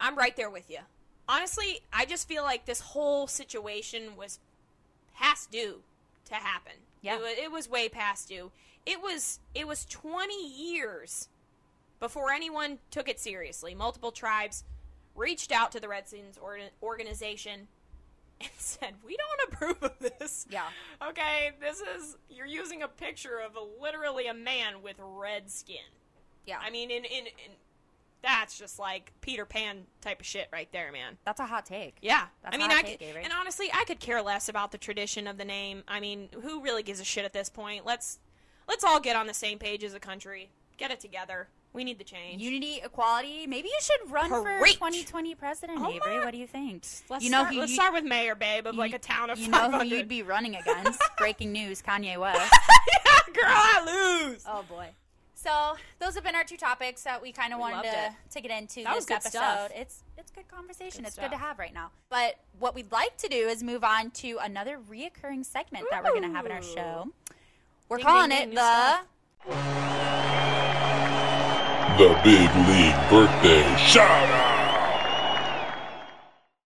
I'm 0.00 0.16
right 0.16 0.34
there 0.36 0.48
with 0.48 0.70
you. 0.70 0.78
Honestly, 1.28 1.80
I 1.92 2.04
just 2.06 2.26
feel 2.28 2.42
like 2.44 2.64
this 2.66 2.80
whole 2.80 3.26
situation 3.26 4.16
was 4.16 4.38
past 5.14 5.50
due 5.50 5.82
to 6.26 6.34
happen. 6.34 6.72
Yeah. 7.02 7.16
It 7.16 7.20
was, 7.20 7.32
it 7.38 7.52
was 7.52 7.68
way 7.68 7.88
past 7.88 8.28
due. 8.28 8.50
It 8.86 9.00
was 9.00 9.40
it 9.54 9.66
was 9.66 9.84
20 9.86 10.34
years 10.48 11.28
before 12.00 12.30
anyone 12.30 12.78
took 12.90 13.08
it 13.08 13.18
seriously. 13.18 13.74
Multiple 13.74 14.12
tribes 14.12 14.64
reached 15.14 15.52
out 15.52 15.72
to 15.72 15.80
the 15.80 15.88
Redskins 15.88 16.36
or- 16.38 16.58
organization 16.82 17.68
and 18.40 18.50
said, 18.58 18.94
"We 19.06 19.16
don't 19.16 19.52
approve 19.52 19.82
of 19.82 19.98
this." 19.98 20.44
Yeah. 20.50 20.64
Okay, 21.08 21.52
this 21.60 21.80
is 21.80 22.16
you're 22.28 22.46
using 22.46 22.82
a 22.82 22.88
picture 22.88 23.38
of 23.38 23.56
a, 23.56 23.80
literally 23.82 24.26
a 24.26 24.34
man 24.34 24.82
with 24.82 24.96
red 24.98 25.50
skin. 25.50 25.76
yeah, 26.46 26.58
I 26.60 26.70
mean, 26.70 26.90
in, 26.90 27.04
in 27.04 27.26
in 27.26 27.52
that's 28.22 28.58
just 28.58 28.78
like 28.78 29.12
Peter 29.20 29.44
Pan 29.44 29.84
type 30.00 30.18
of 30.20 30.26
shit 30.26 30.48
right 30.50 30.70
there, 30.72 30.90
man. 30.92 31.18
that's 31.26 31.40
a 31.40 31.44
hot 31.46 31.66
take. 31.66 31.96
Yeah, 32.00 32.24
That's 32.42 32.54
I 32.56 32.58
mean, 32.58 32.70
a 32.70 32.74
hot 32.74 32.84
I 32.84 32.88
take, 32.88 32.98
could, 33.00 33.06
Avery. 33.08 33.22
and 33.24 33.32
honestly, 33.38 33.68
I 33.72 33.84
could 33.84 34.00
care 34.00 34.22
less 34.22 34.48
about 34.48 34.72
the 34.72 34.78
tradition 34.78 35.26
of 35.26 35.36
the 35.36 35.44
name. 35.44 35.84
I 35.86 36.00
mean, 36.00 36.30
who 36.42 36.62
really 36.62 36.82
gives 36.82 37.00
a 37.00 37.04
shit 37.04 37.26
at 37.26 37.34
this 37.34 37.50
point? 37.50 37.84
Let's 37.84 38.18
let's 38.68 38.84
all 38.84 39.00
get 39.00 39.16
on 39.16 39.26
the 39.26 39.34
same 39.34 39.58
page 39.58 39.84
as 39.84 39.94
a 39.94 40.00
country. 40.00 40.50
Get 40.76 40.90
it 40.90 41.00
together. 41.00 41.48
We 41.72 41.82
need 41.82 41.98
the 41.98 42.04
change. 42.04 42.40
Unity, 42.40 42.80
equality. 42.84 43.46
Maybe 43.48 43.66
you 43.68 43.78
should 43.80 44.10
run 44.10 44.28
for 44.30 44.44
2020 44.64 45.34
president, 45.34 45.78
Oh 45.80 45.90
Avery. 45.90 46.18
my- 46.18 46.24
What 46.24 46.30
do 46.30 46.38
you 46.38 46.46
think? 46.46 46.84
let's 47.10 47.24
you 47.24 47.30
know 47.30 47.40
start, 47.42 47.54
let's 47.56 47.70
you, 47.70 47.74
start 47.76 47.92
with 47.92 48.04
mayor, 48.04 48.34
babe, 48.36 48.66
of 48.68 48.76
like 48.76 48.92
a 48.94 48.98
town 48.98 49.28
of 49.30 49.38
You 49.40 49.48
know 49.48 49.70
who 49.72 49.84
you'd 49.84 50.08
be 50.08 50.22
running 50.22 50.54
against? 50.54 51.02
Breaking 51.18 51.50
news: 51.52 51.82
Kanye 51.82 52.16
West. 52.18 52.52
yeah, 53.06 53.32
girl, 53.34 53.44
I 53.46 54.22
lose. 54.30 54.44
Oh 54.48 54.62
boy. 54.68 54.88
So 55.34 55.74
those 55.98 56.14
have 56.14 56.22
been 56.24 56.34
our 56.36 56.44
two 56.44 56.56
topics 56.56 57.02
that 57.02 57.20
we 57.20 57.30
kind 57.32 57.52
of 57.52 57.58
wanted 57.58 57.82
to, 57.82 57.88
it. 58.06 58.12
to 58.30 58.40
get 58.40 58.50
into 58.56 58.82
That 58.84 58.94
this 58.94 59.10
episode. 59.10 59.30
stuff. 59.30 59.70
It's 59.74 60.02
it's 60.16 60.30
good 60.30 60.46
conversation. 60.48 61.02
Good 61.02 61.08
it's 61.08 61.18
good 61.18 61.32
to 61.32 61.36
have 61.36 61.58
right 61.58 61.74
now. 61.74 61.90
But 62.08 62.36
what 62.58 62.74
we'd 62.74 62.90
like 62.92 63.16
to 63.18 63.28
do 63.28 63.36
is 63.48 63.62
move 63.64 63.82
on 63.84 64.10
to 64.12 64.38
another 64.40 64.78
reoccurring 64.78 65.44
segment 65.44 65.86
that 65.90 66.02
we're 66.04 66.10
going 66.12 66.22
to 66.22 66.30
have 66.30 66.46
in 66.46 66.52
our 66.52 66.62
show. 66.62 67.08
We're 67.88 67.98
Ding, 67.98 68.06
calling 68.06 68.30
ding, 68.30 68.38
it 68.38 68.46
ding, 68.46 68.54
the. 68.54 68.98
The 71.98 72.08
Big 72.24 72.50
League 72.66 73.10
Birthday 73.10 73.62
Shout 73.76 74.10
Out! 74.10 74.54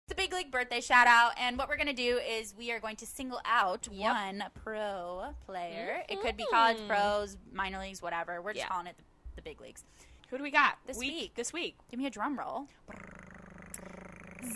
the 0.08 0.16
Big 0.16 0.32
League 0.32 0.52
birthday 0.52 0.80
shout 0.80 1.06
out. 1.08 1.34
And 1.38 1.58
what 1.58 1.68
we're 1.68 1.76
going 1.76 1.88
to 1.88 1.94
do 1.94 2.18
is 2.20 2.56
we 2.58 2.72
are 2.72 2.80
going 2.80 2.96
to 2.98 3.06
single 3.06 3.42
out 3.46 3.88
Yep. 3.92 4.14
one 4.14 4.44
pro 4.64 5.36
player. 5.46 6.04
It 6.08 6.22
could 6.22 6.38
be 6.38 6.46
college 6.50 6.78
Mhm. 6.78 6.88
pros, 6.88 7.38
minor 7.52 7.80
leagues, 7.80 8.02
whatever. 8.02 8.42
We're 8.42 8.54
just 8.54 8.64
Yeah. 8.66 8.70
calling 8.70 8.88
it 8.88 8.98
the, 8.98 9.04
the 9.38 9.42
big 9.42 9.60
leagues. 9.60 9.84
Who 10.30 10.38
do 10.38 10.44
we 10.44 10.52
got 10.52 10.78
This 10.86 10.98
week? 10.98 11.14
week. 11.14 11.36
This 11.36 11.52
week. 11.52 11.76
Give 11.92 12.00
me 12.00 12.06
a 12.06 12.10
drum 12.10 12.40
roll. 12.40 12.68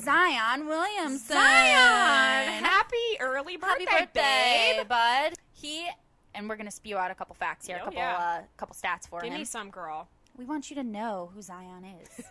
Zion 0.03 0.67
Williamson. 0.67 1.35
Zion, 1.35 2.63
happy 2.63 3.17
early 3.19 3.57
birthday, 3.57 3.85
Happy 3.85 4.05
birthday, 4.05 4.73
babe. 4.77 4.87
bud. 4.87 5.33
He 5.51 5.89
and 6.35 6.47
we're 6.49 6.55
gonna 6.55 6.71
spew 6.71 6.97
out 6.97 7.11
a 7.11 7.15
couple 7.15 7.35
facts 7.35 7.67
here, 7.67 7.77
a 7.77 7.81
Oh, 7.81 7.85
couple 7.85 7.99
yeah. 7.99 8.17
uh, 8.17 8.41
couple 8.57 8.75
stats 8.75 9.07
for 9.07 9.21
Give 9.21 9.31
him. 9.31 9.39
me 9.39 9.45
some, 9.45 9.69
girl. 9.69 10.07
we 10.37 10.45
want 10.45 10.69
you 10.69 10.75
to 10.77 10.83
know 10.83 11.31
who 11.33 11.41
Zion 11.41 11.85
is. 12.01 12.25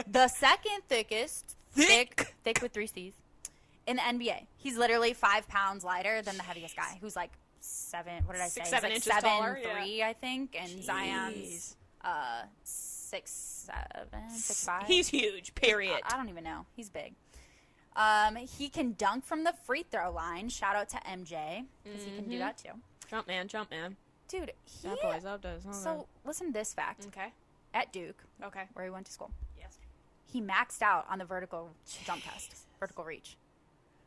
the 0.10 0.28
second 0.28 0.82
thickest, 0.88 1.56
thick, 1.72 2.14
Thick. 2.16 2.34
thick 2.44 2.62
with 2.62 2.72
three 2.72 2.86
C's 2.88 3.14
in 3.86 3.96
the 3.96 4.02
NBA. 4.02 4.46
He's 4.56 4.76
literally 4.76 5.14
five 5.14 5.46
pounds 5.48 5.84
lighter 5.84 6.20
than 6.22 6.36
the 6.36 6.42
heaviest 6.42 6.76
guy, 6.76 6.98
who's 7.00 7.14
like 7.16 7.30
seven. 7.60 8.24
What 8.26 8.34
did 8.34 8.42
I 8.42 8.48
say? 8.48 8.62
Six, 8.64 8.68
He's 8.68 8.70
seven 8.70 8.90
like 8.90 9.02
seven 9.02 9.22
taller, 9.30 9.58
yeah. 9.62 9.74
three, 9.80 10.02
I 10.02 10.12
think, 10.14 10.56
and 10.58 10.68
Jeez. 10.70 10.82
Zion's 10.84 11.76
uh 12.04 12.42
six 12.64 13.66
seven, 13.66 14.30
six 14.30 14.64
five. 14.64 14.86
He's 14.86 15.08
huge. 15.08 15.54
Period. 15.54 16.00
I, 16.04 16.14
I 16.14 16.16
don't 16.16 16.28
even 16.28 16.44
know. 16.44 16.66
He's 16.76 16.88
big. 16.90 17.14
Um, 17.96 18.36
he 18.36 18.68
can 18.68 18.92
dunk 18.96 19.24
from 19.26 19.42
the 19.42 19.52
free 19.64 19.82
throw 19.90 20.12
line. 20.12 20.48
Shout 20.48 20.76
out 20.76 20.88
to 20.90 20.96
MJ 20.98 21.64
because 21.82 22.04
he 22.04 22.12
can 22.12 22.28
do 22.28 22.36
Mhm. 22.36 22.40
that 22.40 22.58
too. 22.58 22.70
Jump 23.08 23.26
man, 23.26 23.48
jump 23.48 23.70
man. 23.70 23.96
Dude, 24.28 24.52
he. 24.64 24.88
That 24.88 25.00
boy's 25.00 25.24
up 25.24 25.42
to 25.42 25.60
something. 25.60 25.72
So 25.80 26.06
listen 26.24 26.48
to 26.48 26.52
this 26.52 26.74
fact. 26.74 27.06
okay, 27.06 27.32
At 27.74 27.92
Duke, 27.92 28.22
okay, 28.44 28.64
where 28.74 28.84
he 28.84 28.90
went 28.90 29.06
to 29.06 29.12
school, 29.12 29.30
yes. 29.58 29.78
he 30.26 30.40
maxed 30.40 30.82
out 30.82 31.06
on 31.10 31.18
the 31.18 31.24
vertical 31.24 31.70
jump 32.04 32.22
test, 32.24 32.54
vertical 32.78 33.04
reach. 33.04 33.36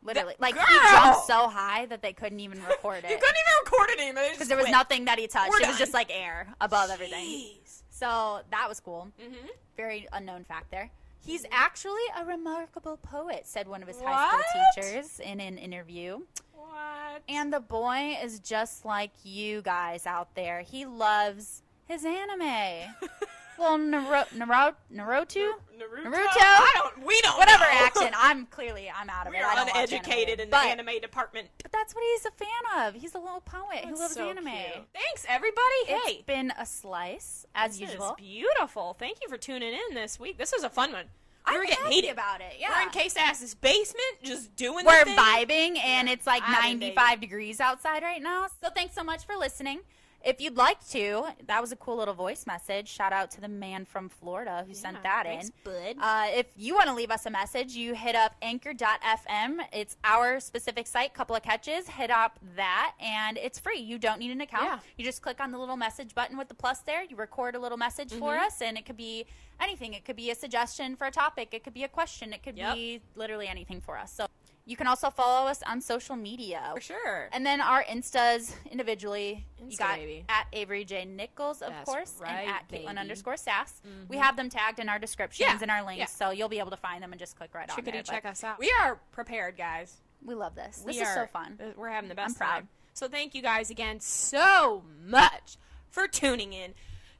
Literally, 0.03 0.35
like 0.39 0.55
he 0.55 0.79
jumped 0.91 1.25
so 1.27 1.47
high 1.47 1.85
that 1.87 2.01
they 2.01 2.13
couldn't 2.13 2.39
even 2.39 2.59
record 2.63 2.97
it. 3.03 3.09
You 3.09 3.17
couldn't 3.17 3.35
even 3.35 3.53
record 3.65 3.89
it 3.91 3.99
anymore 3.99 4.29
because 4.31 4.47
there 4.47 4.57
was 4.57 4.69
nothing 4.69 5.05
that 5.05 5.19
he 5.19 5.27
touched. 5.27 5.51
We're 5.51 5.61
it 5.61 5.67
was 5.67 5.77
just 5.77 5.93
like 5.93 6.09
air 6.11 6.47
above 6.59 6.89
everything. 6.89 7.23
Jeez. 7.25 7.83
So 7.89 8.41
that 8.49 8.67
was 8.67 8.79
cool. 8.79 9.09
Mm-hmm. 9.21 9.47
Very 9.77 10.07
unknown 10.11 10.43
fact 10.43 10.71
there. 10.71 10.89
He's 11.23 11.45
actually 11.51 12.01
a 12.17 12.25
remarkable 12.25 12.97
poet, 12.97 13.45
said 13.45 13.67
one 13.67 13.81
of 13.81 13.87
his 13.87 14.01
high 14.01 14.41
school 14.41 14.63
teachers 14.75 15.19
in 15.19 15.39
an 15.39 15.57
interview. 15.57 16.21
What? 16.53 17.21
And 17.29 17.53
the 17.53 17.59
boy 17.59 18.17
is 18.23 18.39
just 18.39 18.85
like 18.85 19.11
you 19.23 19.61
guys 19.61 20.07
out 20.07 20.33
there. 20.35 20.61
He 20.61 20.85
loves 20.85 21.61
his 21.87 22.05
anime. 22.05 22.93
Well, 23.61 23.77
Naro- 23.77 24.25
Naruto? 24.35 24.73
Naruto? 24.91 25.51
Naruto? 25.77 26.41
I 26.41 26.71
don't. 26.75 27.05
We 27.05 27.19
don't. 27.21 27.37
Whatever 27.37 27.63
know. 27.63 27.69
accent. 27.85 28.15
I'm 28.17 28.45
clearly 28.47 28.89
I'm 28.93 29.09
out 29.09 29.27
of 29.27 29.31
We 29.33 29.37
it. 29.37 29.43
I 29.45 29.53
watch 29.63 29.69
uneducated 29.73 30.39
anime. 30.39 30.43
in 30.45 30.49
but, 30.49 30.63
the 30.63 30.69
anime 30.69 31.01
department. 31.01 31.47
But 31.61 31.71
that's 31.71 31.93
what 31.93 32.03
he's 32.11 32.25
a 32.25 32.31
fan 32.31 32.87
of. 32.87 32.95
He's 32.95 33.13
a 33.15 33.19
little 33.19 33.41
poet 33.41 33.85
who 33.85 33.95
loves 33.95 34.13
so 34.15 34.29
anime. 34.29 34.45
cute. 34.45 34.85
Thanks, 34.93 35.25
everybody. 35.29 35.61
It's 35.87 36.05
hey, 36.07 36.23
been 36.25 36.51
a 36.57 36.65
slice 36.65 37.45
as 37.55 37.77
this 37.77 37.89
is 37.89 37.93
usual. 37.93 38.15
beautiful. 38.17 38.95
Thank 38.97 39.17
you 39.21 39.29
for 39.29 39.37
tuning 39.37 39.73
in 39.73 39.95
this 39.95 40.19
week. 40.19 40.37
This 40.37 40.51
was 40.51 40.63
a 40.63 40.69
fun 40.69 40.91
one. 40.91 41.05
We 41.47 41.53
I'm 41.53 41.59
were 41.59 41.65
getting 41.65 41.85
heated. 41.91 42.11
about 42.11 42.41
it. 42.41 42.53
Yeah. 42.59 42.69
We're 42.75 42.83
in 42.83 42.89
Case 42.89 43.15
Ass's 43.17 43.55
basement, 43.55 44.21
just 44.23 44.55
doing. 44.55 44.85
We're 44.85 44.99
the 44.99 45.05
thing. 45.11 45.17
vibing 45.17 45.83
and 45.83 46.07
it's 46.09 46.27
like 46.27 46.43
Vibing, 46.43 46.79
95 46.79 47.21
degrees 47.21 47.59
outside 47.59 48.03
right 48.03 48.21
now. 48.21 48.47
So 48.61 48.69
thanks 48.75 48.93
so 48.95 49.03
much 49.03 49.25
for 49.25 49.35
listening. 49.35 49.79
If 50.23 50.39
you'd 50.39 50.57
like 50.57 50.85
to, 50.89 51.25
that 51.47 51.61
was 51.61 51.71
a 51.71 51.75
cool 51.75 51.97
little 51.97 52.13
voice 52.13 52.45
message. 52.45 52.87
Shout 52.87 53.11
out 53.13 53.31
to 53.31 53.41
the 53.41 53.47
man 53.47 53.85
from 53.85 54.07
Florida 54.09 54.63
who 54.67 54.73
sent 54.73 54.97
Yeah, 54.97 55.03
that 55.03 55.23
thanks, 55.25 55.47
in. 55.47 55.53
bud. 55.63 55.95
Uh, 55.99 56.27
if 56.37 56.47
you 56.55 56.75
want 56.75 56.87
to 56.87 56.93
leave 56.93 57.09
us 57.11 57.25
a 57.25 57.29
message, 57.31 57.73
you 57.73 57.95
hit 57.95 58.15
up 58.15 58.35
anchor.fm. 58.41 59.59
It's 59.73 59.97
our 60.03 60.39
specific 60.39 60.87
site, 60.87 61.13
couple 61.13 61.35
of 61.35 61.41
catches. 61.43 61.87
Hit 61.87 62.11
up 62.11 62.39
that, 62.55 62.93
and 62.99 63.37
it's 63.37 63.59
free. 63.59 63.79
You 63.79 63.97
don't 63.97 64.19
need 64.19 64.31
an 64.31 64.41
account. 64.41 64.65
Yeah. 64.65 64.79
You 64.97 65.05
just 65.05 65.21
click 65.21 65.39
on 65.39 65.51
the 65.51 65.57
little 65.57 65.77
message 65.77 66.13
button 66.13 66.37
with 66.37 66.47
the 66.47 66.55
plus 66.55 66.79
there. 66.81 67.03
You 67.03 67.15
record 67.15 67.55
a 67.55 67.59
little 67.59 67.77
message 67.77 68.11
for 68.13 68.35
Mhm. 68.35 68.41
us, 68.45 68.61
and 68.61 68.77
it 68.77 68.85
could 68.85 68.97
be 68.97 69.25
anything. 69.59 69.93
It 69.93 70.05
could 70.05 70.15
be 70.15 70.29
a 70.31 70.35
suggestion 70.35 70.95
for 70.95 71.07
a 71.07 71.11
topic. 71.11 71.53
It 71.53 71.63
could 71.63 71.73
be 71.73 71.83
a 71.83 71.87
question. 71.87 72.33
It 72.33 72.43
could 72.43 72.57
Yep. 72.57 72.75
be 72.75 73.01
literally 73.15 73.47
anything 73.47 73.81
for 73.81 73.97
us. 73.97 74.11
So 74.13 74.27
you 74.65 74.77
can 74.77 74.87
also 74.87 75.09
follow 75.09 75.47
us 75.47 75.61
on 75.67 75.81
social 75.81 76.15
media. 76.15 76.71
for 76.73 76.81
sure. 76.81 77.29
And 77.31 77.45
then 77.45 77.61
our 77.61 77.83
Instas 77.83 78.53
individually, 78.69 79.45
you 79.59 79.75
got 79.77 79.97
baby. 79.97 80.25
at 80.29 80.47
Avery 80.53 80.85
J. 80.85 81.05
Nichols, 81.05 81.61
of 81.61 81.69
That's 81.69 81.85
course, 81.85 82.15
right, 82.19 82.29
and 82.31 82.49
at 82.51 82.67
baby. 82.67 82.85
Caitlin 82.85 82.97
underscore 82.99 83.37
Sass. 83.37 83.81
We 84.07 84.17
Mhm. 84.17 84.21
have 84.21 84.35
them 84.37 84.49
tagged 84.49 84.79
in 84.79 84.87
our 84.89 84.99
descriptions 84.99 85.47
Yeah, 85.47 85.57
and 85.61 85.71
our 85.71 85.83
links, 85.83 85.99
yeah. 85.99 86.05
so 86.05 86.29
you'll 86.31 86.49
be 86.49 86.59
able 86.59 86.71
to 86.71 86.77
find 86.77 87.01
them 87.03 87.11
and 87.11 87.19
just 87.19 87.35
click 87.37 87.53
right 87.53 87.69
on 87.69 87.83
there. 87.83 88.03
check 88.03 88.23
but 88.23 88.29
us 88.31 88.43
out. 88.43 88.59
We 88.59 88.71
are 88.81 88.95
prepared, 89.11 89.57
guys. 89.57 89.97
We 90.23 90.35
love 90.35 90.53
this. 90.55 90.77
This 90.77 90.97
We 90.97 91.01
is 91.01 91.07
so 91.13 91.21
are- 91.21 91.27
fun. 91.27 91.73
We're 91.75 91.89
having 91.89 92.09
the 92.09 92.15
best 92.15 92.35
I'm 92.35 92.37
proud. 92.37 92.51
time. 92.51 92.69
So 92.93 93.07
thank 93.07 93.33
you 93.33 93.41
guys 93.41 93.69
again 93.71 93.99
so 94.01 94.83
much 95.03 95.57
for 95.89 96.07
tuning 96.07 96.53
in 96.53 96.75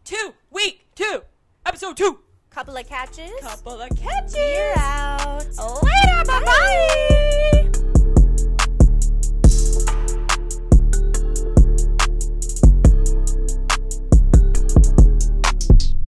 to 0.05 0.35
week 0.51 0.85
two, 0.95 1.23
episode 1.65 1.97
two. 1.97 2.23
Couple 2.53 2.75
of 2.75 2.85
catches. 2.85 3.31
Couple 3.39 3.79
of 3.79 3.89
catches. 3.97 4.35
We're 4.35 4.73
out. 4.75 5.45
Later, 5.57 6.25
bye 6.25 6.43
bye. 6.43 7.50